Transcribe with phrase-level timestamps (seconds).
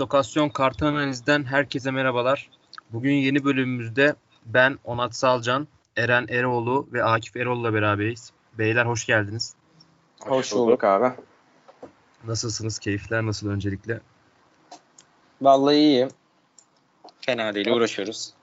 [0.00, 2.50] Lokasyon Kartı Analiz'den herkese merhabalar.
[2.92, 4.14] Bugün yeni bölümümüzde
[4.46, 8.32] ben Onat Salcan, Eren Eroğlu ve Akif Erol'la beraberiz.
[8.58, 9.54] Beyler hoş geldiniz.
[10.20, 11.14] Hoş bulduk abi.
[12.24, 12.78] Nasılsınız?
[12.78, 14.00] Keyifler nasıl öncelikle?
[15.40, 16.08] Vallahi iyiyim.
[17.20, 18.34] Fena değil uğraşıyoruz.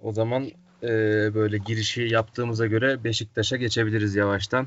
[0.00, 0.50] O zaman
[0.82, 0.88] e,
[1.34, 4.66] böyle girişi yaptığımıza göre Beşiktaş'a geçebiliriz yavaştan.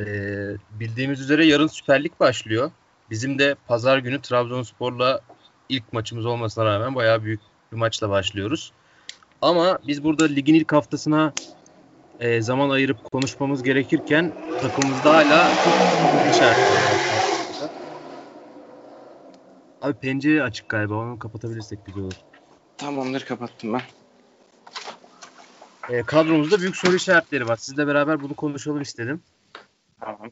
[0.00, 0.04] E,
[0.80, 2.70] bildiğimiz üzere yarın Süper Lig başlıyor.
[3.10, 5.20] Bizim de pazar günü Trabzonspor'la
[5.68, 7.40] ilk maçımız olmasına rağmen bayağı büyük
[7.72, 8.72] bir maçla başlıyoruz.
[9.42, 11.32] Ama biz burada ligin ilk haftasına
[12.20, 15.74] e, zaman ayırıp konuşmamız gerekirken takımımızda hala çok
[16.28, 17.00] işaretler var.
[19.80, 20.94] Abi pencere açık galiba.
[20.94, 22.14] Onu kapatabilirsek güzel olur.
[22.76, 23.82] Tamamdır kapattım ben.
[25.88, 27.56] E, kadromuzda büyük soru işaretleri var.
[27.56, 29.22] Sizle beraber bunu konuşalım istedim.
[30.00, 30.30] Tamam.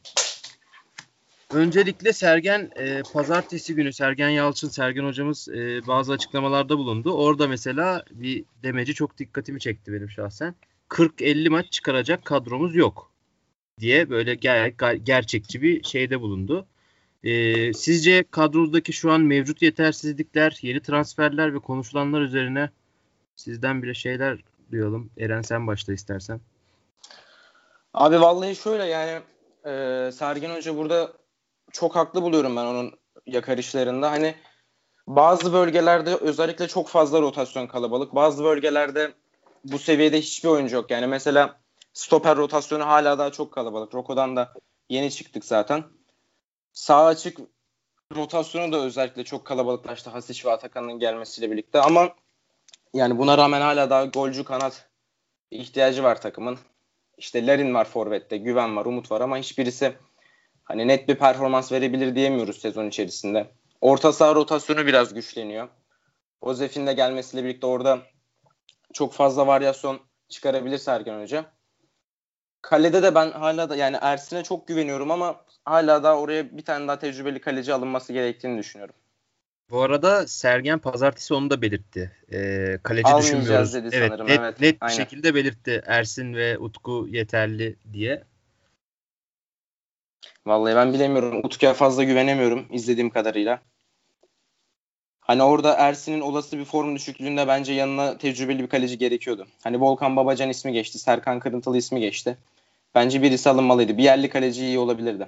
[1.53, 7.11] Öncelikle Sergen e, pazartesi günü Sergen Yalçın, Sergen hocamız e, bazı açıklamalarda bulundu.
[7.11, 10.55] Orada mesela bir demeci çok dikkatimi çekti benim şahsen.
[10.89, 13.11] 40-50 maç çıkaracak kadromuz yok
[13.79, 16.65] diye böyle ger- ger- gerçekçi bir şeyde bulundu.
[17.23, 22.69] E, sizce kadromuzdaki şu an mevcut yetersizlikler, yeni transferler ve konuşulanlar üzerine
[23.35, 24.39] sizden bile şeyler
[24.71, 25.09] duyalım.
[25.17, 26.39] Eren sen başla istersen.
[27.93, 29.21] Abi vallahi şöyle yani
[29.65, 31.13] e, Sergen Hoca burada
[31.79, 34.11] çok haklı buluyorum ben onun yakarışlarında.
[34.11, 34.35] Hani
[35.07, 38.15] bazı bölgelerde özellikle çok fazla rotasyon kalabalık.
[38.15, 39.13] Bazı bölgelerde
[39.63, 40.91] bu seviyede hiçbir oyuncu yok.
[40.91, 41.59] Yani mesela
[41.93, 43.95] stoper rotasyonu hala daha çok kalabalık.
[43.95, 44.53] Roko'dan da
[44.89, 45.83] yeni çıktık zaten.
[46.73, 47.39] Sağ açık
[48.15, 51.81] rotasyonu da özellikle çok kalabalıklaştı Hasic ve Atakan'ın gelmesiyle birlikte.
[51.81, 52.09] Ama
[52.93, 54.89] yani buna rağmen hala daha golcü kanat
[55.51, 56.59] ihtiyacı var takımın.
[57.17, 59.97] İşte Larin var forvette, Güven var, Umut var ama hiçbirisi
[60.67, 63.47] hani net bir performans verebilir diyemiyoruz sezon içerisinde.
[63.81, 65.67] Orta saha rotasyonu biraz güçleniyor.
[66.41, 67.99] Ozef'in de gelmesiyle birlikte orada
[68.93, 71.45] çok fazla varyasyon çıkarabilir Sergen Hoca.
[72.61, 76.87] Kalede de ben hala da yani Ersin'e çok güveniyorum ama hala da oraya bir tane
[76.87, 78.95] daha tecrübeli kaleci alınması gerektiğini düşünüyorum.
[79.69, 82.11] Bu arada Sergen pazartesi onu da belirtti.
[82.31, 83.73] Ee, kaleci düşünmüyoruz.
[83.73, 85.83] dedi evet, sanırım, net, evet, net bir şekilde belirtti.
[85.85, 88.23] Ersin ve Utku yeterli diye.
[90.47, 91.45] Vallahi ben bilemiyorum.
[91.45, 93.61] Utku'ya fazla güvenemiyorum izlediğim kadarıyla.
[95.19, 99.47] Hani orada Ersin'in olası bir form düşüklüğünde bence yanına tecrübeli bir kaleci gerekiyordu.
[99.63, 100.99] Hani Volkan Babacan ismi geçti.
[100.99, 102.37] Serkan Kırıntılı ismi geçti.
[102.95, 103.97] Bence birisi alınmalıydı.
[103.97, 105.27] Bir yerli kaleci iyi olabilirdi.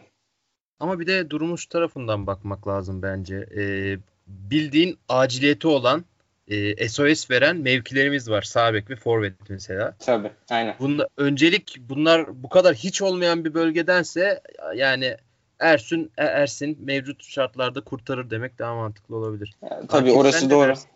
[0.80, 3.36] Ama bir de durmuş tarafından bakmak lazım bence.
[3.58, 3.98] Ee,
[4.28, 6.06] bildiğin aciliyeti olan
[6.50, 8.42] e, SOS veren mevkilerimiz var.
[8.42, 9.96] Sağ bek ve forvet mesela.
[10.00, 10.32] Tabii.
[10.50, 10.76] Aynen.
[10.80, 14.42] Bunda, öncelik bunlar bu kadar hiç olmayan bir bölgedense
[14.76, 15.18] yani
[15.60, 19.56] Ersin, E- Ersin mevcut şartlarda kurtarır demek daha mantıklı olabilir.
[19.62, 20.68] Yani, tabii sen orası doğru.
[20.68, 20.90] dersin?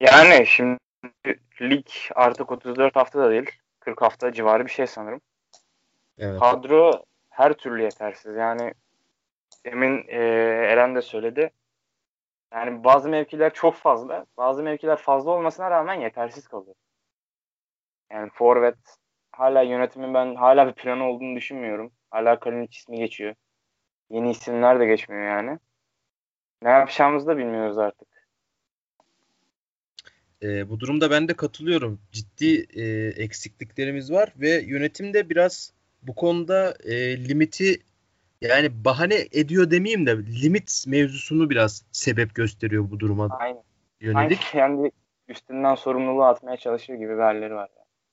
[0.00, 0.78] Yani şimdi
[1.62, 3.50] lig artık 34 hafta da değil.
[3.80, 5.20] 40 hafta civarı bir şey sanırım.
[6.18, 6.40] Evet.
[6.40, 8.36] Kadro her türlü yetersiz.
[8.36, 8.74] Yani
[9.64, 10.18] demin e,
[10.72, 11.50] Eren de söyledi.
[12.52, 14.26] Yani bazı mevkiler çok fazla.
[14.36, 16.74] Bazı mevkiler fazla olmasına rağmen yetersiz kalıyor.
[18.10, 18.76] Yani forvet
[19.32, 21.92] hala yönetimin ben hala bir planı olduğunu düşünmüyorum.
[22.10, 23.34] Hala Kalinic ismi geçiyor.
[24.10, 25.58] Yeni isimler de geçmiyor yani.
[26.62, 28.08] Ne yapacağımızı da bilmiyoruz artık.
[30.42, 32.00] E, bu durumda ben de katılıyorum.
[32.12, 32.84] Ciddi e,
[33.22, 37.82] eksikliklerimiz var ve yönetim de biraz bu konuda e, limiti
[38.40, 43.62] yani bahane ediyor demeyeyim de limit mevzusunu biraz sebep gösteriyor bu duruma Aynen.
[44.00, 44.38] yönelik.
[44.38, 44.90] Sanki kendi
[45.28, 47.68] üstünden sorumluluğu atmaya çalışıyor gibi bir halleri var.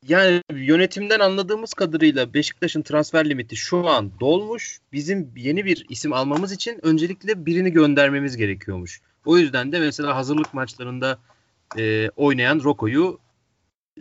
[0.08, 4.80] Yani yönetimden anladığımız kadarıyla Beşiktaş'ın transfer limiti şu an dolmuş.
[4.92, 9.02] Bizim yeni bir isim almamız için öncelikle birini göndermemiz gerekiyormuş.
[9.26, 11.18] O yüzden de mesela hazırlık maçlarında
[11.78, 13.20] e, oynayan Roko'yu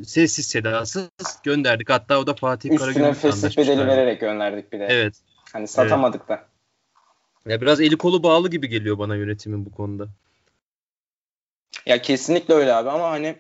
[0.03, 1.09] sessiz sedasız
[1.43, 1.91] gönderdik.
[1.91, 4.87] Hatta o da Fatih Üstüne Karagümrük'le fesih anlaşmış bedeli vererek gönderdik bir de.
[4.91, 5.15] Evet.
[5.53, 6.45] Hani satamadık da.
[7.47, 10.09] Ya biraz eli kolu bağlı gibi geliyor bana yönetimin bu konuda.
[11.87, 13.37] Ya kesinlikle öyle abi ama hani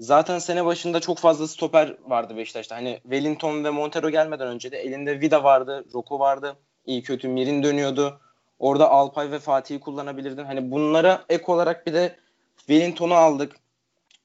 [0.00, 2.76] zaten sene başında çok fazla stoper vardı Beşiktaş'ta.
[2.76, 6.56] Hani Wellington ve Montero gelmeden önce de elinde Vida vardı, Roko vardı.
[6.86, 8.20] İyi kötü Mirin dönüyordu.
[8.58, 10.44] Orada Alpay ve Fatih'i kullanabilirdin.
[10.44, 12.16] Hani bunlara ek olarak bir de
[12.56, 13.56] Wellington'u aldık.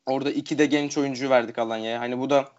[0.05, 1.99] Orada iki de genç oyuncuyu verdik Alanya'ya.
[1.99, 2.49] Hani bu da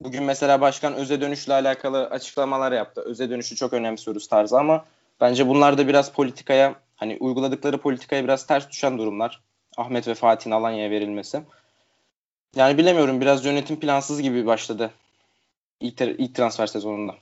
[0.00, 3.00] bugün mesela başkan öze dönüşle alakalı açıklamalar yaptı.
[3.00, 4.84] Öze dönüşü çok önemsiyoruz tarzı ama
[5.20, 9.40] bence bunlar da biraz politikaya hani uyguladıkları politikaya biraz ters düşen durumlar.
[9.76, 11.42] Ahmet ve Fatih'in Alanya'ya verilmesi.
[12.56, 14.90] Yani bilemiyorum biraz yönetim plansız gibi başladı
[15.80, 17.14] ilk, ilk transfer sezonunda.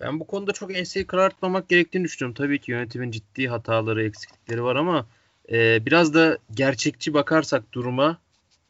[0.00, 2.34] Ben bu konuda çok enseyi karartmamak gerektiğini düşünüyorum.
[2.34, 5.06] Tabii ki yönetimin ciddi hataları, eksiklikleri var ama
[5.52, 8.18] e, biraz da gerçekçi bakarsak duruma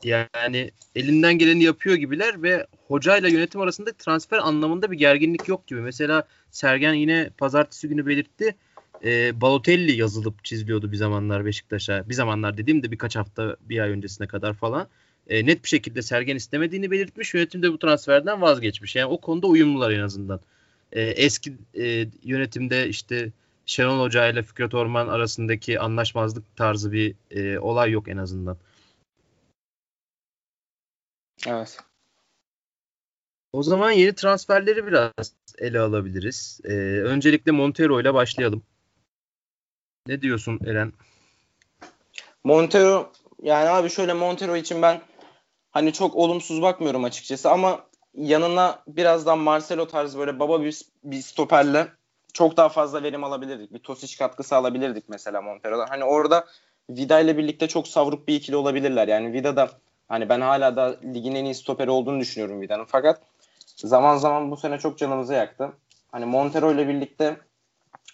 [0.05, 5.81] yani elinden geleni yapıyor gibiler ve hocayla yönetim arasında transfer anlamında bir gerginlik yok gibi.
[5.81, 8.57] Mesela Sergen yine pazartesi günü belirtti.
[9.05, 12.09] E, Balotelli yazılıp çiziliyordu bir zamanlar Beşiktaş'a.
[12.09, 14.89] Bir zamanlar dediğim de birkaç hafta, bir ay öncesine kadar falan.
[15.29, 17.35] E, net bir şekilde Sergen istemediğini belirtmiş.
[17.35, 18.97] Yönetim de bu transferden vazgeçmiş.
[18.97, 20.41] Yani o konuda uyumlular en azından.
[20.93, 23.33] E, eski e, yönetimde işte
[23.67, 28.57] Şenol Hoca ile Fikret Orman arasındaki anlaşmazlık tarzı bir e, olay yok en azından.
[31.47, 31.79] Evet.
[33.53, 36.61] O zaman yeni transferleri biraz ele alabiliriz.
[36.65, 36.73] Ee,
[37.05, 38.63] öncelikle Montero ile başlayalım.
[40.07, 40.93] Ne diyorsun Eren?
[42.45, 45.01] Montero yani abi şöyle Montero için ben
[45.71, 51.89] hani çok olumsuz bakmıyorum açıkçası ama yanına birazdan Marcelo tarzı böyle baba bir, bir stoperle
[52.33, 53.73] çok daha fazla verim alabilirdik.
[53.73, 55.87] Bir Tosic katkısı alabilirdik mesela Montero'dan.
[55.87, 56.47] Hani orada
[56.91, 59.09] Vida ile birlikte çok savruk bir ikili olabilirler.
[59.09, 59.71] Yani Vida da
[60.11, 62.85] hani ben hala da ligin en iyi stoperi olduğunu düşünüyorum Vida'nın.
[62.85, 63.23] Fakat
[63.77, 65.73] zaman zaman bu sene çok canımızı yaktı.
[66.13, 67.37] Hani Montero ile birlikte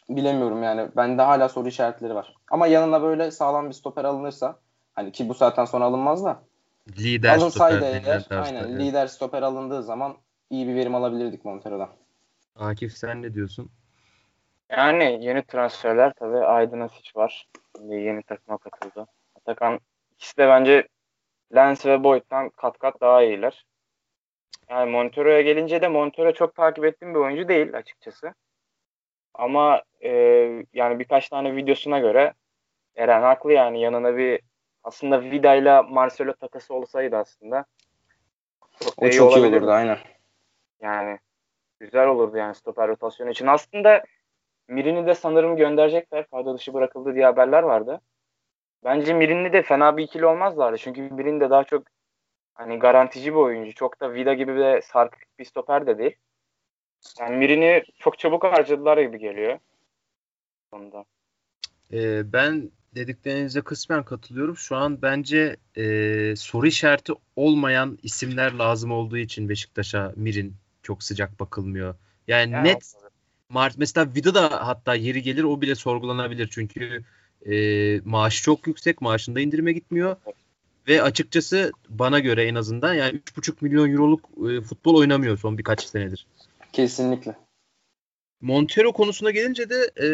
[0.09, 0.89] bilemiyorum yani.
[0.97, 2.35] Bende hala soru işaretleri var.
[2.51, 4.59] Ama yanına böyle sağlam bir stoper alınırsa
[4.95, 6.43] hani ki bu saatten sonra alınmaz da
[6.99, 8.81] lider alınsaydı eğer aynen evet.
[8.81, 10.17] lider stoper alındığı zaman
[10.51, 11.89] iyi bir verim alabilirdik Montero'dan.
[12.57, 13.71] Akif sen ne diyorsun?
[14.71, 17.49] Yani yeni transferler tabii Aydın Asiç var.
[17.89, 19.07] Yeni takıma katıldı.
[19.37, 19.81] Atakan
[20.15, 20.89] ikisi de bence
[21.55, 23.67] Lens ve Boyd'dan kat kat daha iyiler.
[24.71, 28.35] Yani Montero'ya gelince de Montero çok takip ettiğim bir oyuncu değil açıkçası.
[29.35, 30.11] Ama e,
[30.73, 32.35] yani birkaç tane videosuna göre
[32.97, 34.41] Eren haklı yani yanına bir
[34.85, 37.65] aslında Vida ile Marcelo takası olsaydı aslında
[38.85, 39.99] çok o iyi çok iyi olurdu aynen.
[40.81, 41.19] Yani
[41.81, 43.47] güzel olurdu yani stoper rotasyonu için.
[43.47, 44.03] Aslında
[44.69, 46.27] Mirin'i de sanırım gönderecekler.
[46.27, 48.01] Fayda dışı bırakıldı diye haberler vardı.
[48.84, 50.78] Bence Mirin'i de fena bir ikili olmazlardı.
[50.78, 51.87] Çünkü Mirin de daha çok
[52.55, 53.75] hani garantici bir oyuncu.
[53.75, 56.14] Çok da Vida gibi de sarkık bir stoper de değil.
[57.20, 59.58] Yani Mirin'i çok çabuk harcadılar gibi geliyor.
[60.70, 61.05] Sonunda.
[61.93, 64.56] Ee, ben dediklerinize kısmen katılıyorum.
[64.56, 71.40] Şu an bence e, soru işareti olmayan isimler lazım olduğu için Beşiktaş'a Mirin çok sıcak
[71.40, 71.94] bakılmıyor.
[72.28, 72.94] Yani, yani net
[73.49, 77.05] Mart mesela Vida da hatta yeri gelir o bile sorgulanabilir çünkü
[77.51, 80.17] e, maaşı çok yüksek maaşında indirime gitmiyor
[80.89, 85.85] ve açıkçası bana göre en azından yani 3,5 milyon euroluk e, futbol oynamıyor son birkaç
[85.85, 86.27] senedir.
[86.73, 87.37] Kesinlikle.
[88.41, 90.09] Montero konusuna gelince de e,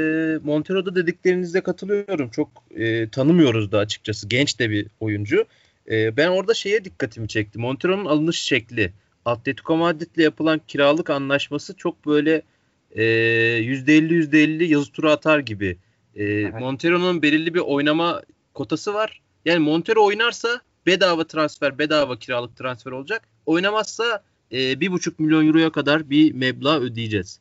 [0.44, 2.30] Montero'da dediklerinizde katılıyorum.
[2.30, 4.28] Çok e, tanımıyoruz da açıkçası.
[4.28, 5.44] Genç de bir oyuncu.
[5.90, 7.58] E, ben orada şeye dikkatimi çekti.
[7.58, 8.92] Montero'nun alınış şekli.
[9.24, 12.42] Atletico Madrid'le yapılan kiralık anlaşması çok böyle
[12.90, 15.78] e, %50 %50 yazı tura atar gibi.
[16.16, 16.54] E, evet.
[16.54, 18.22] Montero'nun belirli bir oynama
[18.54, 19.20] kotası var.
[19.44, 23.28] Yani Montero oynarsa bedava transfer, bedava kiralık transfer olacak.
[23.46, 24.22] Oynamazsa
[24.52, 27.40] e, bir buçuk milyon euroya kadar bir meblağ ödeyeceğiz.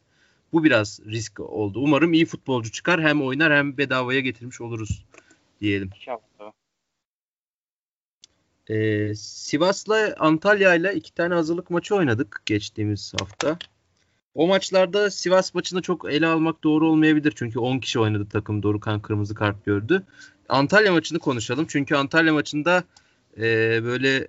[0.53, 1.79] Bu biraz risk oldu.
[1.79, 3.01] Umarım iyi futbolcu çıkar.
[3.01, 5.06] Hem oynar hem bedavaya getirmiş oluruz
[5.62, 5.89] diyelim.
[8.69, 13.57] Ee, Sivas'la Antalya ile iki tane hazırlık maçı oynadık geçtiğimiz hafta.
[14.36, 17.33] O maçlarda Sivas maçını çok ele almak doğru olmayabilir.
[17.36, 18.63] Çünkü 10 kişi oynadı takım.
[18.63, 20.04] Dorukan kırmızı kart gördü.
[20.50, 21.66] Antalya maçını konuşalım.
[21.69, 22.83] Çünkü Antalya maçında
[23.38, 23.44] e,
[23.83, 24.28] böyle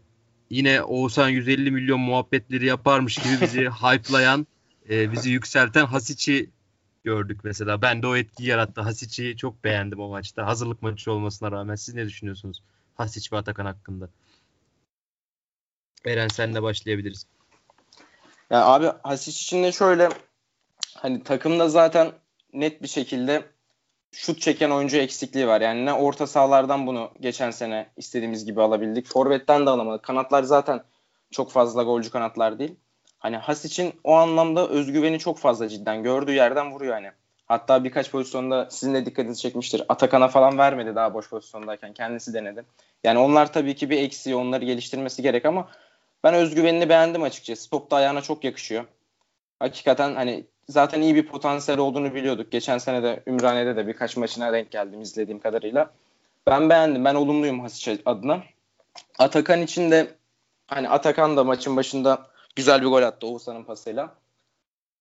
[0.51, 4.47] yine Oğuzhan 150 milyon muhabbetleri yaparmış gibi bizi hype'layan,
[4.91, 6.51] e, bizi yükselten Hasic'i
[7.05, 7.83] gördük mesela.
[7.83, 8.81] Ben de o etkiyi yarattı.
[8.81, 10.47] Hasic'i çok beğendim o maçta.
[10.47, 11.75] Hazırlık maçı olmasına rağmen.
[11.75, 12.63] Siz ne düşünüyorsunuz
[12.95, 14.09] Hasic ve Atakan hakkında?
[16.05, 17.27] Eren senle başlayabiliriz.
[18.53, 20.09] Ya abi Hasic için de şöyle
[20.97, 22.13] hani takımda zaten
[22.53, 23.43] net bir şekilde
[24.13, 25.61] şut çeken oyuncu eksikliği var.
[25.61, 29.07] Yani ne orta sahalardan bunu geçen sene istediğimiz gibi alabildik.
[29.07, 30.03] Forvet'ten de alamadık.
[30.03, 30.83] Kanatlar zaten
[31.31, 32.75] çok fazla golcü kanatlar değil.
[33.19, 36.03] Hani Has için o anlamda özgüveni çok fazla cidden.
[36.03, 37.11] Gördüğü yerden vuruyor hani.
[37.47, 39.83] Hatta birkaç pozisyonda sizin de dikkatinizi çekmiştir.
[39.89, 41.93] Atakan'a falan vermedi daha boş pozisyondayken.
[41.93, 42.65] Kendisi denedi.
[43.05, 44.37] Yani onlar tabii ki bir eksiği.
[44.37, 45.69] Onları geliştirmesi gerek ama
[46.25, 47.71] ben özgüvenini beğendim açıkçası.
[47.71, 48.85] Top da ayağına çok yakışıyor.
[49.59, 52.53] Hakikaten hani zaten iyi bir potansiyel olduğunu biliyorduk.
[52.53, 55.91] Geçen sene de Ümraniye'de de birkaç maçına denk geldim izlediğim kadarıyla.
[56.47, 57.05] Ben beğendim.
[57.05, 58.43] Ben olumluyum Hasic adına.
[59.19, 60.15] Atakan için de
[60.67, 62.27] hani Atakan da maçın başında
[62.57, 64.15] güzel bir gol attı Oğuzhan'ın pasıyla.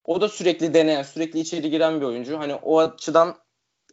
[0.05, 2.39] O da sürekli deneyen, sürekli içeri giren bir oyuncu.
[2.39, 3.35] Hani o açıdan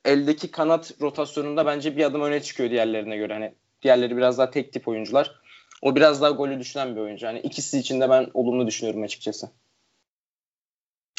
[0.05, 3.33] eldeki kanat rotasyonunda bence bir adım öne çıkıyor diğerlerine göre.
[3.33, 5.41] Hani diğerleri biraz daha tek tip oyuncular.
[5.83, 7.27] O biraz daha golü düşünen bir oyuncu.
[7.27, 9.51] Hani ikisi için de ben olumlu düşünüyorum açıkçası.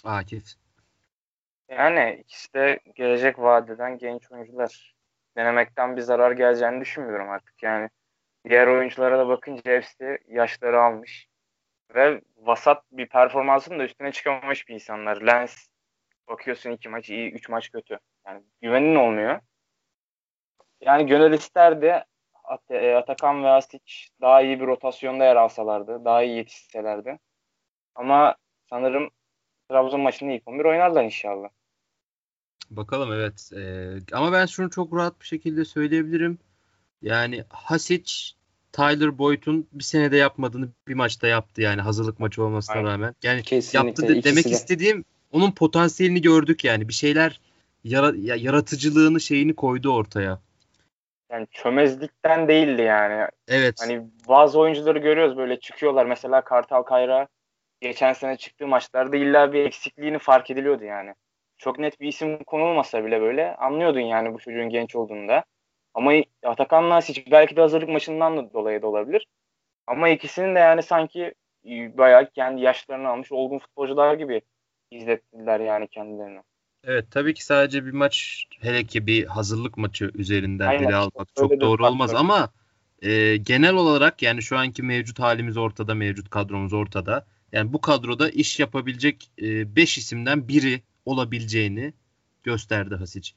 [0.03, 0.43] Akif.
[1.69, 4.95] Yani ikisi de gelecek vadeden genç oyuncular.
[5.37, 7.63] Denemekten bir zarar geleceğini düşünmüyorum artık.
[7.63, 7.89] Yani
[8.49, 11.27] diğer oyunculara da bakınca hepsi yaşları almış.
[11.95, 15.21] Ve vasat bir performansın da üstüne çıkamamış bir insanlar.
[15.21, 15.67] Lens
[16.27, 17.99] bakıyorsun iki maç iyi, üç maç kötü.
[18.27, 19.39] Yani güvenin olmuyor.
[20.81, 22.03] Yani gönül isterdi
[22.49, 23.81] At e, Atakan ve Asic
[24.21, 26.05] daha iyi bir rotasyonda yer alsalardı.
[26.05, 27.19] Daha iyi yetişselerdi.
[27.95, 28.35] Ama
[28.69, 29.09] sanırım
[29.69, 31.49] Trabzon maçında ilk 11 oynarlar inşallah.
[32.69, 33.51] Bakalım evet.
[33.57, 36.37] Ee, ama ben şunu çok rahat bir şekilde söyleyebilirim.
[37.01, 38.13] Yani Hasic
[38.71, 42.89] Tyler Boyd'un bir senede yapmadığını bir maçta yaptı yani hazırlık maçı olmasına Aynen.
[42.89, 43.15] rağmen.
[43.23, 44.49] Yani Kesinlikle, yaptı de- demek de.
[44.49, 46.87] istediğim onun potansiyelini gördük yani.
[46.87, 47.39] Bir şeyler
[47.83, 50.39] yara- ya- yaratıcılığını şeyini koydu ortaya.
[51.31, 53.27] Yani çömezlikten değildi yani.
[53.47, 53.75] Evet.
[53.79, 56.05] Hani bazı oyuncuları görüyoruz böyle çıkıyorlar.
[56.05, 57.27] Mesela Kartal Kayra
[57.81, 61.13] geçen sene çıktığı maçlarda illa bir eksikliğini fark ediliyordu yani.
[61.57, 65.43] Çok net bir isim konulmasa bile böyle anlıyordun yani bu çocuğun genç olduğunda.
[65.93, 69.27] Ama Atakan Nasic belki de hazırlık maçından da dolayı da olabilir.
[69.87, 71.33] Ama ikisinin de yani sanki
[71.97, 74.41] bayağı kendi yaşlarını almış olgun futbolcular gibi
[74.91, 76.41] izlettiler yani kendilerini.
[76.83, 81.51] Evet tabii ki sadece bir maç hele ki bir hazırlık maçı üzerinden ele almak çok
[81.51, 82.49] öyle doğru olmaz ama
[83.01, 87.25] e, genel olarak yani şu anki mevcut halimiz ortada, mevcut kadromuz ortada.
[87.51, 91.93] Yani bu kadroda iş yapabilecek 5 isimden biri olabileceğini
[92.43, 93.31] gösterdi Hasic.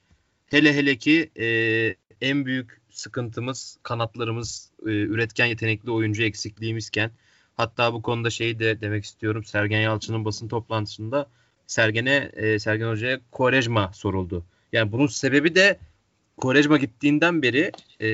[0.47, 1.47] Hele hele ki e,
[2.21, 7.11] en büyük sıkıntımız kanatlarımız e, üretken yetenekli oyuncu eksikliğimizken
[7.55, 11.27] hatta bu konuda şeyi de demek istiyorum Sergen Yalçın'ın basın toplantısında
[11.67, 14.45] Sergen'e e, Sergen Hoca'ya Quaresma soruldu.
[14.73, 15.79] Yani bunun sebebi de
[16.37, 18.09] Quaresma gittiğinden beri e,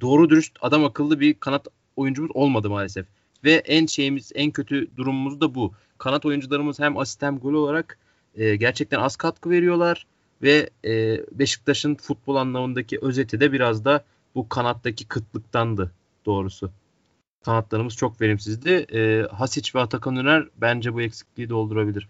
[0.00, 1.66] doğru dürüst adam akıllı bir kanat
[1.96, 3.06] oyuncumuz olmadı maalesef.
[3.44, 5.72] Ve en şeyimiz en kötü durumumuz da bu.
[5.98, 7.98] Kanat oyuncularımız hem asist hem gol olarak
[8.34, 10.06] e, gerçekten az katkı veriyorlar
[10.42, 14.04] ve e, Beşiktaş'ın futbol anlamındaki özeti de biraz da
[14.34, 15.92] bu kanattaki kıtlıktandı
[16.26, 16.70] doğrusu.
[17.44, 18.70] Kanatlarımız çok verimsizdi.
[18.70, 22.08] E, Hasic ve Atakan Üner bence bu eksikliği doldurabilir.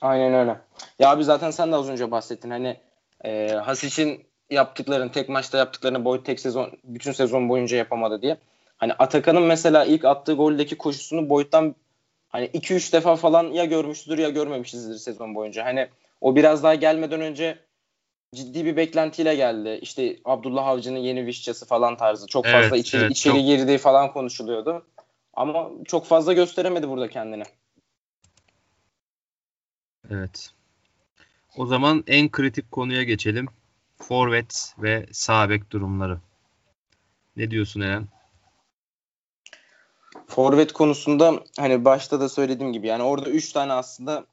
[0.00, 0.60] Aynen öyle.
[0.98, 2.50] Ya abi zaten sen de az önce bahsettin.
[2.50, 2.76] Hani
[3.24, 8.36] e, Hasic'in yaptıklarını, tek maçta yaptıklarını Boyd tek sezon, bütün sezon boyunca yapamadı diye.
[8.76, 11.74] Hani Atakan'ın mesela ilk attığı goldeki koşusunu Boyd'dan
[12.28, 15.64] hani 2-3 defa falan ya görmüşüzdür ya görmemişizdir sezon boyunca.
[15.64, 15.88] Hani
[16.20, 17.58] o biraz daha gelmeden önce
[18.34, 19.78] ciddi bir beklentiyle geldi.
[19.82, 22.26] İşte Abdullah Avcı'nın yeni vişçası falan tarzı.
[22.26, 23.44] Çok Evet, fazla içeri, evet, içeri çok.
[23.46, 24.86] girdiği falan konuşuluyordu.
[25.34, 27.42] Ama çok fazla gösteremedi burada kendini.
[30.10, 30.50] Evet.
[31.56, 33.46] O zaman en kritik konuya geçelim.
[33.96, 36.18] Forvet ve sağ bek durumları.
[37.36, 38.08] Ne diyorsun Eren?
[40.26, 44.26] Forvet konusunda hani başta da söylediğim gibi yani orada 3 tane aslında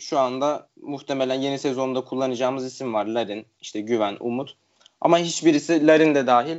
[0.00, 3.06] şu anda muhtemelen yeni sezonda kullanacağımız isim var.
[3.06, 4.56] Larin, işte Güven, Umut.
[5.00, 6.58] Ama hiçbirisi Larin de dahil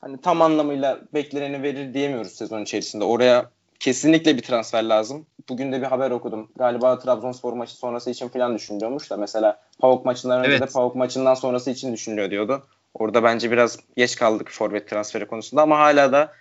[0.00, 3.04] hani tam anlamıyla bekleneni verir diyemiyoruz sezon içerisinde.
[3.04, 3.50] Oraya
[3.80, 5.26] kesinlikle bir transfer lazım.
[5.48, 6.50] Bugün de bir haber okudum.
[6.56, 10.60] Galiba Trabzonspor maçı sonrası için falan düşünülüyormuş da mesela PAOK maçından önce Evet.
[10.60, 12.66] de PAOK maçından sonrası için düşünülüyor diyordu.
[12.94, 16.32] Orada bence biraz geç kaldık forvet transferi konusunda ama hala da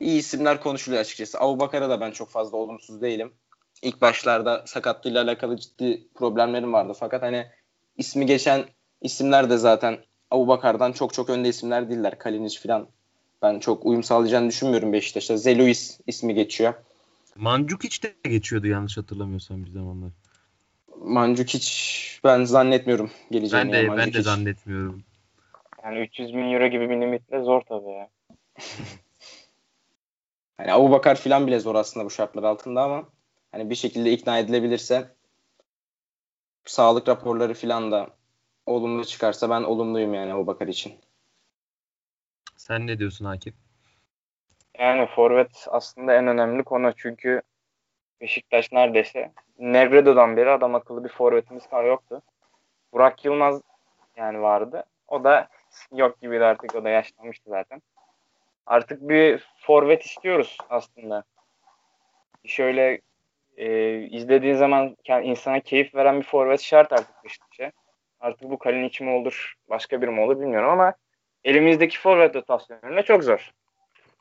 [0.00, 1.40] iyi isimler konuşuluyor açıkçası.
[1.40, 3.32] Abubakar'a da ben çok fazla olumsuz değilim.
[3.82, 6.92] İlk başlarda sakatlığıyla alakalı ciddi problemlerim vardı.
[7.00, 7.46] Fakat hani
[7.96, 8.64] ismi geçen
[9.00, 9.98] isimler de zaten
[10.30, 12.18] Abubakar'dan çok çok önde isimler değiller.
[12.18, 12.88] Kalinic falan
[13.42, 15.36] ben çok uyum sağlayacağını düşünmüyorum Beşiktaş'a.
[15.36, 16.74] Zeluis ismi geçiyor.
[17.36, 20.10] Mandzukic de geçiyordu yanlış hatırlamıyorsam bir zamanlar.
[20.96, 21.68] Mandzukic
[22.24, 23.72] ben zannetmiyorum geleceğini.
[23.72, 25.02] Ben ya de ben de zannetmiyorum.
[25.84, 28.08] Yani 300 bin euro gibi bir limitle zor tabii ya.
[30.56, 33.08] Hani Abubakar falan bile zor aslında bu şartlar altında ama
[33.52, 35.14] hani bir şekilde ikna edilebilirse
[36.64, 38.10] sağlık raporları falan da
[38.66, 40.92] olumlu çıkarsa ben olumluyum yani Abubakar için.
[42.62, 43.54] Sen ne diyorsun Akif?
[44.78, 47.42] Yani forvet aslında en önemli konu çünkü
[48.20, 52.22] Beşiktaş neredeyse Negredo'dan beri adam akıllı bir forvetimiz yoktu.
[52.92, 53.62] Burak Yılmaz
[54.16, 54.84] yani vardı.
[55.08, 55.48] O da
[55.92, 56.74] yok gibiydi artık.
[56.74, 57.82] O da yaşlanmıştı zaten.
[58.66, 61.24] Artık bir forvet istiyoruz aslında.
[62.44, 63.00] Şöyle
[63.56, 67.72] e, izlediğin zaman ke- insana keyif veren bir forvet şart artık Beşiktaş'a.
[68.20, 70.94] Artık bu Kalinic mi olur, başka biri mi olur bilmiyorum ama
[71.44, 73.50] elimizdeki forvet rotasyonuyla çok zor.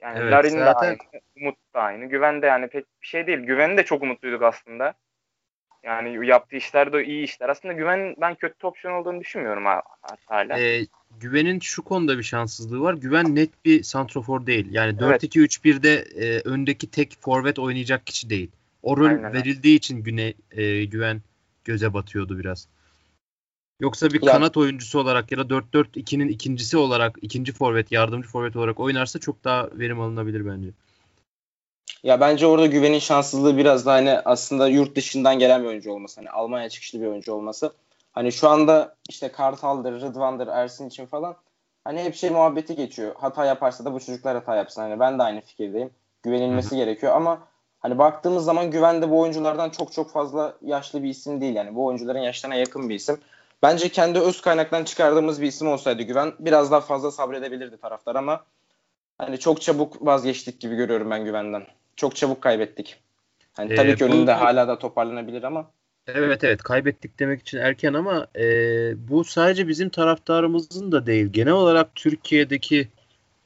[0.01, 0.97] Yani Evet, Larin de zaten- aynı,
[1.41, 2.05] Umut da aynı.
[2.05, 3.39] Güven de yani pek bir şey değil.
[3.39, 4.93] Güven'i de çok umutluyduk aslında.
[5.83, 7.49] Yani yaptığı işler de iyi işler.
[7.49, 9.81] Aslında Güven ben kötü opsiyon olduğunu düşünmüyorum ha-
[10.25, 10.59] hala.
[10.59, 10.81] Ee,
[11.19, 12.93] Güven'in şu konuda bir şanssızlığı var.
[12.93, 14.67] Güven net bir santrofor değil.
[14.71, 15.23] Yani Evet.
[15.23, 18.51] 4-2-3-1'de e, öndeki tek forvet oynayacak kişi değil.
[18.83, 21.21] O rol Aynen verildiği için güne, e, Güven
[21.65, 22.67] göze batıyordu biraz.
[23.81, 28.55] Yoksa bir Ya- kanat oyuncusu olarak ya da 4-4-2'nin ikincisi olarak, ikinci forvet, yardımcı forvet
[28.55, 30.69] olarak oynarsa çok daha verim alınabilir bence.
[32.03, 36.21] Ya bence orada güvenin şanssızlığı biraz da hani aslında yurt dışından gelen bir oyuncu olması.
[36.21, 37.73] Hani Almanya çıkışlı bir oyuncu olması.
[38.11, 41.35] Hani şu anda işte Kartal'dır, Rıdvan'dır, Ersin için falan
[41.83, 43.15] hani hep şey muhabbeti geçiyor.
[43.17, 44.81] Hata yaparsa da bu çocuklar hata yapsın.
[44.81, 45.89] Hani ben de aynı fikirdeyim.
[46.23, 47.39] Güvenilmesi gerekiyor ama
[47.79, 51.55] hani baktığımız zaman Güven de bu oyunculardan çok çok fazla yaşlı bir isim değil.
[51.55, 53.17] Yani bu oyuncuların yaşlarına yakın bir isim.
[53.63, 58.45] Bence kendi öz kaynaktan çıkardığımız bir isim olsaydı Güven biraz daha fazla sabredebilirdi taraftar ama
[59.17, 61.67] hani çok çabuk vazgeçtik gibi görüyorum ben Güven'den.
[61.95, 62.99] Çok çabuk kaybettik.
[63.53, 65.71] Hani Ee, tabii ki bu- önünde hala da toparlanabilir ama
[66.07, 68.45] Evet evet kaybettik demek için erken ama e,
[69.09, 71.27] bu sadece bizim taraftarımızın da değil.
[71.27, 72.87] Genel olarak Türkiye'deki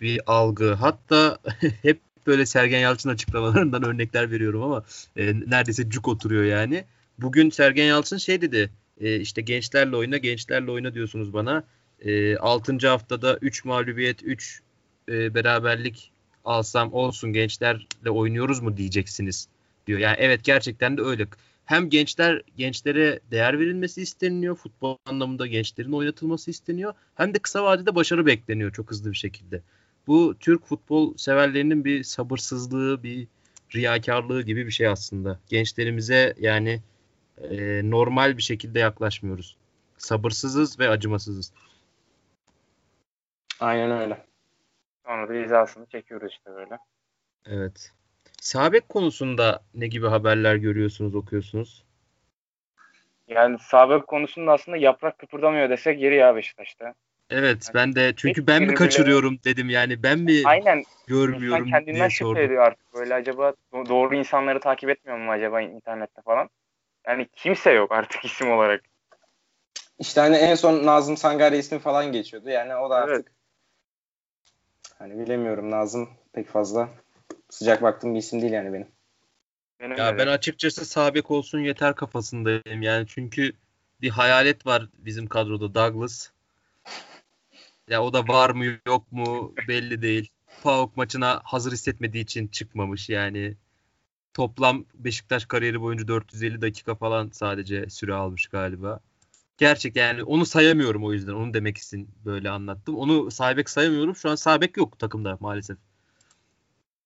[0.01, 0.73] bir algı.
[0.73, 1.37] Hatta
[1.81, 4.83] hep böyle Sergen Yalçın açıklamalarından örnekler veriyorum ama
[5.17, 6.83] e, neredeyse cuk oturuyor yani.
[7.19, 8.69] Bugün Sergen Yalçın şey dedi.
[9.01, 11.63] E, işte gençlerle oyna, gençlerle oyna diyorsunuz bana.
[11.99, 12.87] E, 6.
[12.87, 14.61] haftada 3 mağlubiyet, 3
[15.07, 16.11] beraberlik
[16.45, 19.47] alsam olsun gençlerle oynuyoruz mu diyeceksiniz
[19.87, 19.99] diyor.
[19.99, 21.27] Yani evet gerçekten de öyle
[21.65, 24.55] hem gençler gençlere değer verilmesi isteniliyor.
[24.55, 26.93] Futbol anlamında gençlerin oynatılması isteniyor.
[27.15, 29.61] Hem de kısa vadede başarı bekleniyor çok hızlı bir şekilde.
[30.07, 33.27] Bu Türk futbol severlerinin bir sabırsızlığı, bir
[33.75, 35.39] riyakarlığı gibi bir şey aslında.
[35.47, 36.81] Gençlerimize yani
[37.37, 39.57] e, normal bir şekilde yaklaşmıyoruz.
[39.97, 41.53] Sabırsızız ve acımasızız.
[43.59, 44.25] aynen öyle.
[45.05, 46.77] Sonra da hizasını çekiyoruz işte böyle.
[47.45, 47.91] Evet.
[48.41, 51.83] Sabek konusunda ne gibi haberler görüyorsunuz, okuyorsunuz?
[53.27, 56.93] Yani sabık konusunda aslında yaprak kıpırdamıyor desek yeri ya Beşiktaş'ta.
[57.29, 60.83] Evet, ben de çünkü ben mi biri bile- kaçırıyorum dedim yani ben mi Aynen.
[61.07, 62.93] görmüyorum İnsan kendinden şüphe ediyor artık.
[62.93, 66.49] Böyle acaba do- doğru insanları takip etmiyor mu acaba internette falan?
[67.07, 68.83] Yani kimse yok artık isim olarak.
[69.99, 72.49] İşte hani en son Nazım Sangare ismi falan geçiyordu.
[72.49, 73.25] Yani o da artık Evet.
[74.99, 76.89] hani bilemiyorum Nazım pek fazla
[77.49, 78.87] sıcak baktığım bir isim değil yani benim.
[79.79, 82.81] Benim Ya de ben açıkçası sabek olsun yeter kafasındayım.
[82.81, 83.53] Yani çünkü
[84.01, 86.29] bir hayalet var bizim kadroda Douglas.
[87.87, 90.29] Ya o da var mı yok mu belli değil.
[90.63, 93.55] PAOK maçına hazır hissetmediği için çıkmamış yani.
[94.35, 98.99] Toplam Beşiktaş kariyeri boyunca 450 dakika falan sadece süre almış galiba.
[99.57, 101.33] Gerçek yani onu sayamıyorum o yüzden.
[101.33, 102.95] Onu demek için böyle anlattım.
[102.95, 104.15] Onu sabek sayamıyorum.
[104.15, 105.77] Şu an sabek yok takımda maalesef.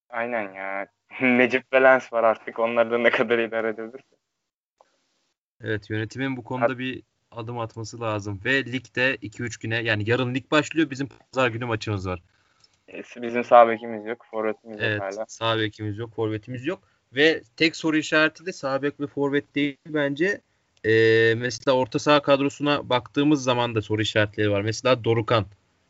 [0.08, 0.86] Aynen ya.
[1.20, 2.58] Necip ve Lens var artık.
[2.58, 4.04] Onları da ne kadar idare edebilir.
[5.60, 8.40] Evet yönetimin bu konuda bir adım atması lazım.
[8.44, 10.90] Ve ligde 2-3 güne yani yarın lig başlıyor.
[10.90, 12.22] Bizim pazar günü maçımız var.
[13.16, 14.26] Bizim sağ bekimiz yok.
[14.30, 15.24] Forvetimiz yok Evet hala.
[15.28, 16.82] sağ bekimiz yok, forvetimiz yok.
[17.14, 20.40] Ve tek soru işareti de sağ ve forvet değil bence.
[20.86, 24.62] Ee, mesela orta saha kadrosuna baktığımız zaman da soru işaretleri var.
[24.62, 25.46] Mesela Dorukan.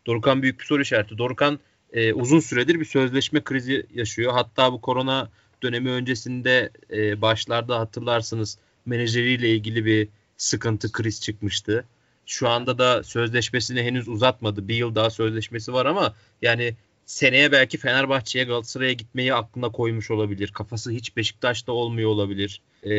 [0.06, 1.18] Dorukan büyük bir soru işareti.
[1.18, 1.59] Dorukan
[1.92, 4.33] e, uzun süredir bir sözleşme krizi yaşıyor.
[4.33, 5.30] Hatta bu korona
[5.62, 11.85] dönemi öncesinde e, başlarda hatırlarsınız menajeriyle ilgili bir sıkıntı, kriz çıkmıştı.
[12.26, 14.68] Şu anda da sözleşmesini henüz uzatmadı.
[14.68, 16.74] Bir yıl daha sözleşmesi var ama yani
[17.11, 20.53] seneye belki Fenerbahçe'ye Galatasaray'a gitmeyi aklına koymuş olabilir.
[20.53, 22.62] Kafası hiç Beşiktaş'ta olmuyor olabilir.
[22.85, 22.90] Ee,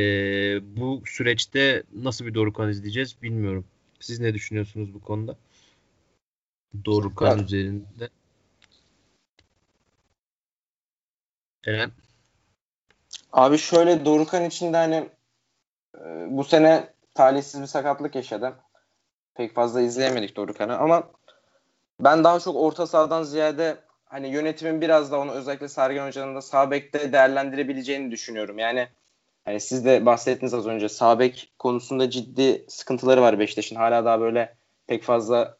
[0.77, 3.65] bu süreçte nasıl bir Dorukhan izleyeceğiz bilmiyorum.
[3.99, 5.37] Siz ne düşünüyorsunuz bu konuda?
[6.85, 8.09] Dorukhan Ya- üzerinde.
[11.65, 11.91] Eren.
[13.31, 15.09] Abi şöyle Dorukan için de hani
[15.97, 18.55] e, bu sene talihsiz bir sakatlık yaşadı.
[19.35, 21.11] Pek fazla izleyemedik Dorukan'ı ama
[21.99, 23.77] ben daha çok orta sahadan ziyade
[24.11, 28.59] hani yönetimin biraz da onu özellikle Sergen Hoca'nın da sağ bekte değerlendirebileceğini düşünüyorum.
[28.59, 28.87] Yani
[29.45, 33.75] hani siz de bahsettiniz az önce sağ bek konusunda ciddi sıkıntıları var Beşiktaş'ın.
[33.75, 34.55] Hala daha böyle
[34.87, 35.57] pek fazla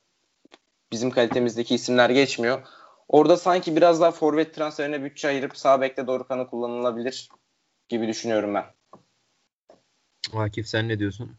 [0.91, 2.61] bizim kalitemizdeki isimler geçmiyor.
[3.07, 7.29] Orada sanki biraz daha forvet transferine bütçe ayırıp sağ bekte Dorukan'ı kullanılabilir
[7.89, 8.65] gibi düşünüyorum ben.
[10.33, 11.37] Akif sen ne diyorsun?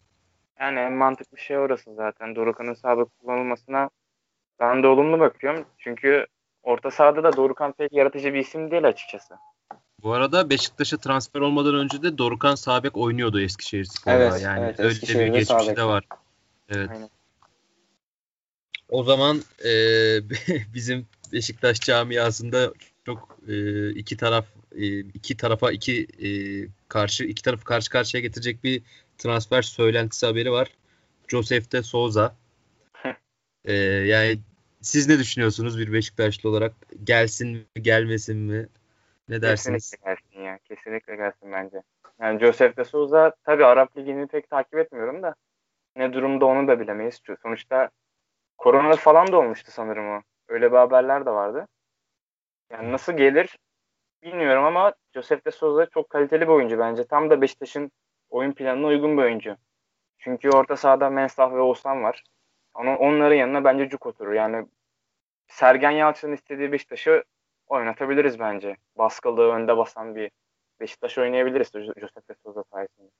[0.61, 2.37] Yani en mantıklı şey orası zaten.
[2.37, 3.90] Dorukhan'ın sabık kullanılmasına
[4.61, 5.66] ben de olumlu bakıyorum.
[5.79, 6.27] Çünkü
[6.62, 9.35] orta sahada da Dorukhan pek yaratıcı bir isim değil açıkçası.
[10.03, 14.16] Bu arada Beşiktaş'a transfer olmadan önce de Dorukan Sabek oynuyordu Eskişehir Spor'da.
[14.16, 15.77] Evet, yani evet, öyle bir Eskişehir'de geçmişi sağ bek.
[15.77, 16.05] de var.
[16.68, 16.90] Evet.
[16.90, 17.09] Aynen.
[18.88, 19.70] O zaman e,
[20.75, 22.72] bizim Beşiktaş camiasında
[23.07, 26.29] çok e, iki taraf e, iki tarafa iki e,
[26.88, 28.83] karşı iki tarafı karşı karşıya getirecek bir
[29.18, 30.68] transfer söylentisi haberi var.
[31.29, 32.37] Josef de Souza.
[33.64, 34.38] E, yani
[34.83, 36.73] siz ne düşünüyorsunuz bir Beşiktaşlı olarak?
[37.05, 38.68] Gelsin mi gelmesin mi?
[39.29, 39.90] Ne dersiniz?
[39.90, 40.59] Kesinlikle gelsin ya.
[40.59, 41.83] Kesinlikle gelsin bence.
[42.21, 45.35] Yani Joseph de Souza tabii Arap Ligi'ni pek takip etmiyorum da
[45.97, 47.21] ne durumda onu da bilemeyiz.
[47.42, 47.90] Sonuçta
[48.59, 50.23] korona falan da olmuştu sanırım o.
[50.49, 51.68] Öyle bir haberler de vardı.
[52.71, 53.59] Yani nasıl gelir
[54.23, 57.05] bilmiyorum ama Joseph de Souza çok kaliteli bir oyuncu bence.
[57.05, 57.90] Tam da Beşiktaş'ın
[58.31, 59.57] oyun planına uygun bir oyuncu.
[60.18, 62.25] Çünkü orta sahada Mensah ve Oğuzhan var.
[62.74, 64.32] Ama onların yanına bence Cuk oturur.
[64.32, 64.66] Yani
[65.48, 67.24] Sergen Yalçın'ın istediği Beşiktaş'ı
[67.66, 68.76] oynatabiliriz bence.
[68.98, 70.30] Baskılı, önde basan bir
[70.80, 73.11] Beşiktaş oynayabiliriz Josef de Souza sayesinde.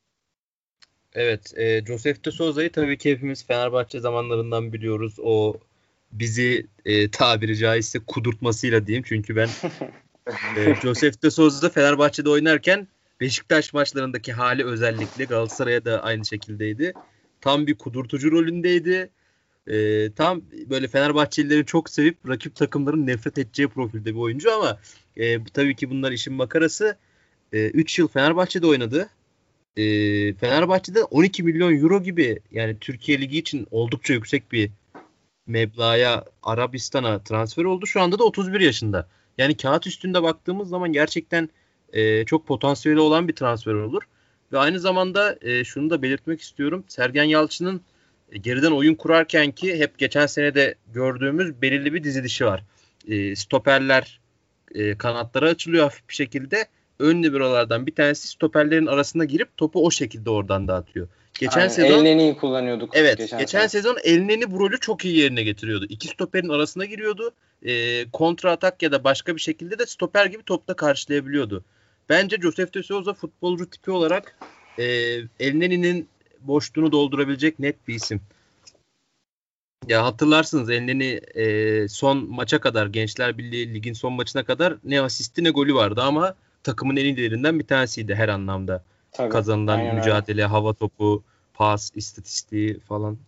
[1.15, 5.17] Evet, e, Josef de Souza'yı tabii ki hepimiz Fenerbahçe zamanlarından biliyoruz.
[5.23, 5.55] O
[6.13, 9.05] bizi e, tabiri caizse kudurtmasıyla diyeyim.
[9.09, 9.49] Çünkü ben
[10.57, 12.89] e, Josef de Souza Fenerbahçe'de oynarken
[13.21, 16.93] Beşiktaş maçlarındaki hali özellikle Galatasaray'a da aynı şekildeydi.
[17.41, 19.11] Tam bir kudurtucu rolündeydi.
[19.67, 24.79] E, tam böyle Fenerbahçelilerin çok sevip rakip takımların nefret edeceği profilde bir oyuncu ama
[25.17, 26.97] e, tabii ki bunlar işin makarası.
[27.53, 29.09] 3 e, yıl Fenerbahçe'de oynadı.
[29.77, 29.85] E,
[30.35, 34.71] Fenerbahçe'de 12 milyon euro gibi yani Türkiye Ligi için oldukça yüksek bir
[35.47, 37.87] meblağa Arabistan'a transfer oldu.
[37.87, 39.09] Şu anda da 31 yaşında.
[39.39, 41.49] Yani kağıt üstünde baktığımız zaman gerçekten
[41.93, 44.03] e, çok potansiyeli olan bir transfer olur.
[44.53, 46.85] Ve aynı zamanda e, şunu da belirtmek istiyorum.
[46.89, 47.81] Sergen Yalçın'ın
[48.41, 52.63] geriden oyun kurarken ki hep geçen sene de gördüğümüz belirli bir dizilişi var.
[53.09, 54.21] E, stoperler
[54.75, 56.67] e, kanatlara açılıyor hafif bir şekilde.
[56.99, 61.09] Ön liberolardan bir tanesi stoperlerin arasına girip topu o şekilde oradan dağıtıyor.
[61.39, 62.97] Geçen Aynen, sezon Elneni'yi kullanıyorduk.
[62.97, 63.19] Evet.
[63.19, 65.87] Geçen, geçen sezon Elneni bu rolü çok iyi yerine getiriyordu.
[65.89, 67.31] İki stoperin arasına giriyordu.
[67.63, 71.65] E, kontra atak ya da başka bir şekilde de stoper gibi topta karşılayabiliyordu.
[72.09, 74.39] Bence Josef de Souza futbolcu tipi olarak
[74.79, 74.85] e,
[75.41, 76.09] Elneni'nin
[76.47, 78.21] boşluğunu doldurabilecek net bir isim.
[79.89, 85.45] Ya hatırlarsınız Elneni e, son maça kadar Gençler Birliği ligin son maçına kadar ne asisti
[85.45, 88.85] ne golü vardı ama takımın en iyilerinden bir tanesiydi her anlamda.
[89.13, 90.45] Tabii, Kazanılan mücadele, öyle.
[90.45, 91.23] hava topu,
[91.55, 93.19] pas, istatistiği falan.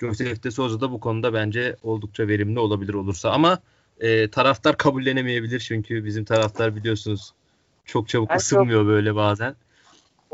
[0.00, 3.58] Josef de Souza da bu konuda bence oldukça verimli olabilir olursa ama
[4.00, 7.32] e, taraftar kabullenemeyebilir çünkü bizim taraftar biliyorsunuz
[7.84, 9.56] çok çabuk ben ısınmıyor çok, böyle bazen.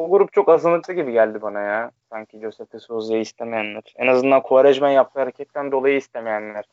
[0.02, 1.90] O grup çok azınlıklı gibi geldi bana ya.
[2.10, 3.82] Sanki Josep de Souza'yı istemeyenler.
[3.96, 6.64] En azından Quaresma yaptığı hareketten dolayı istemeyenler.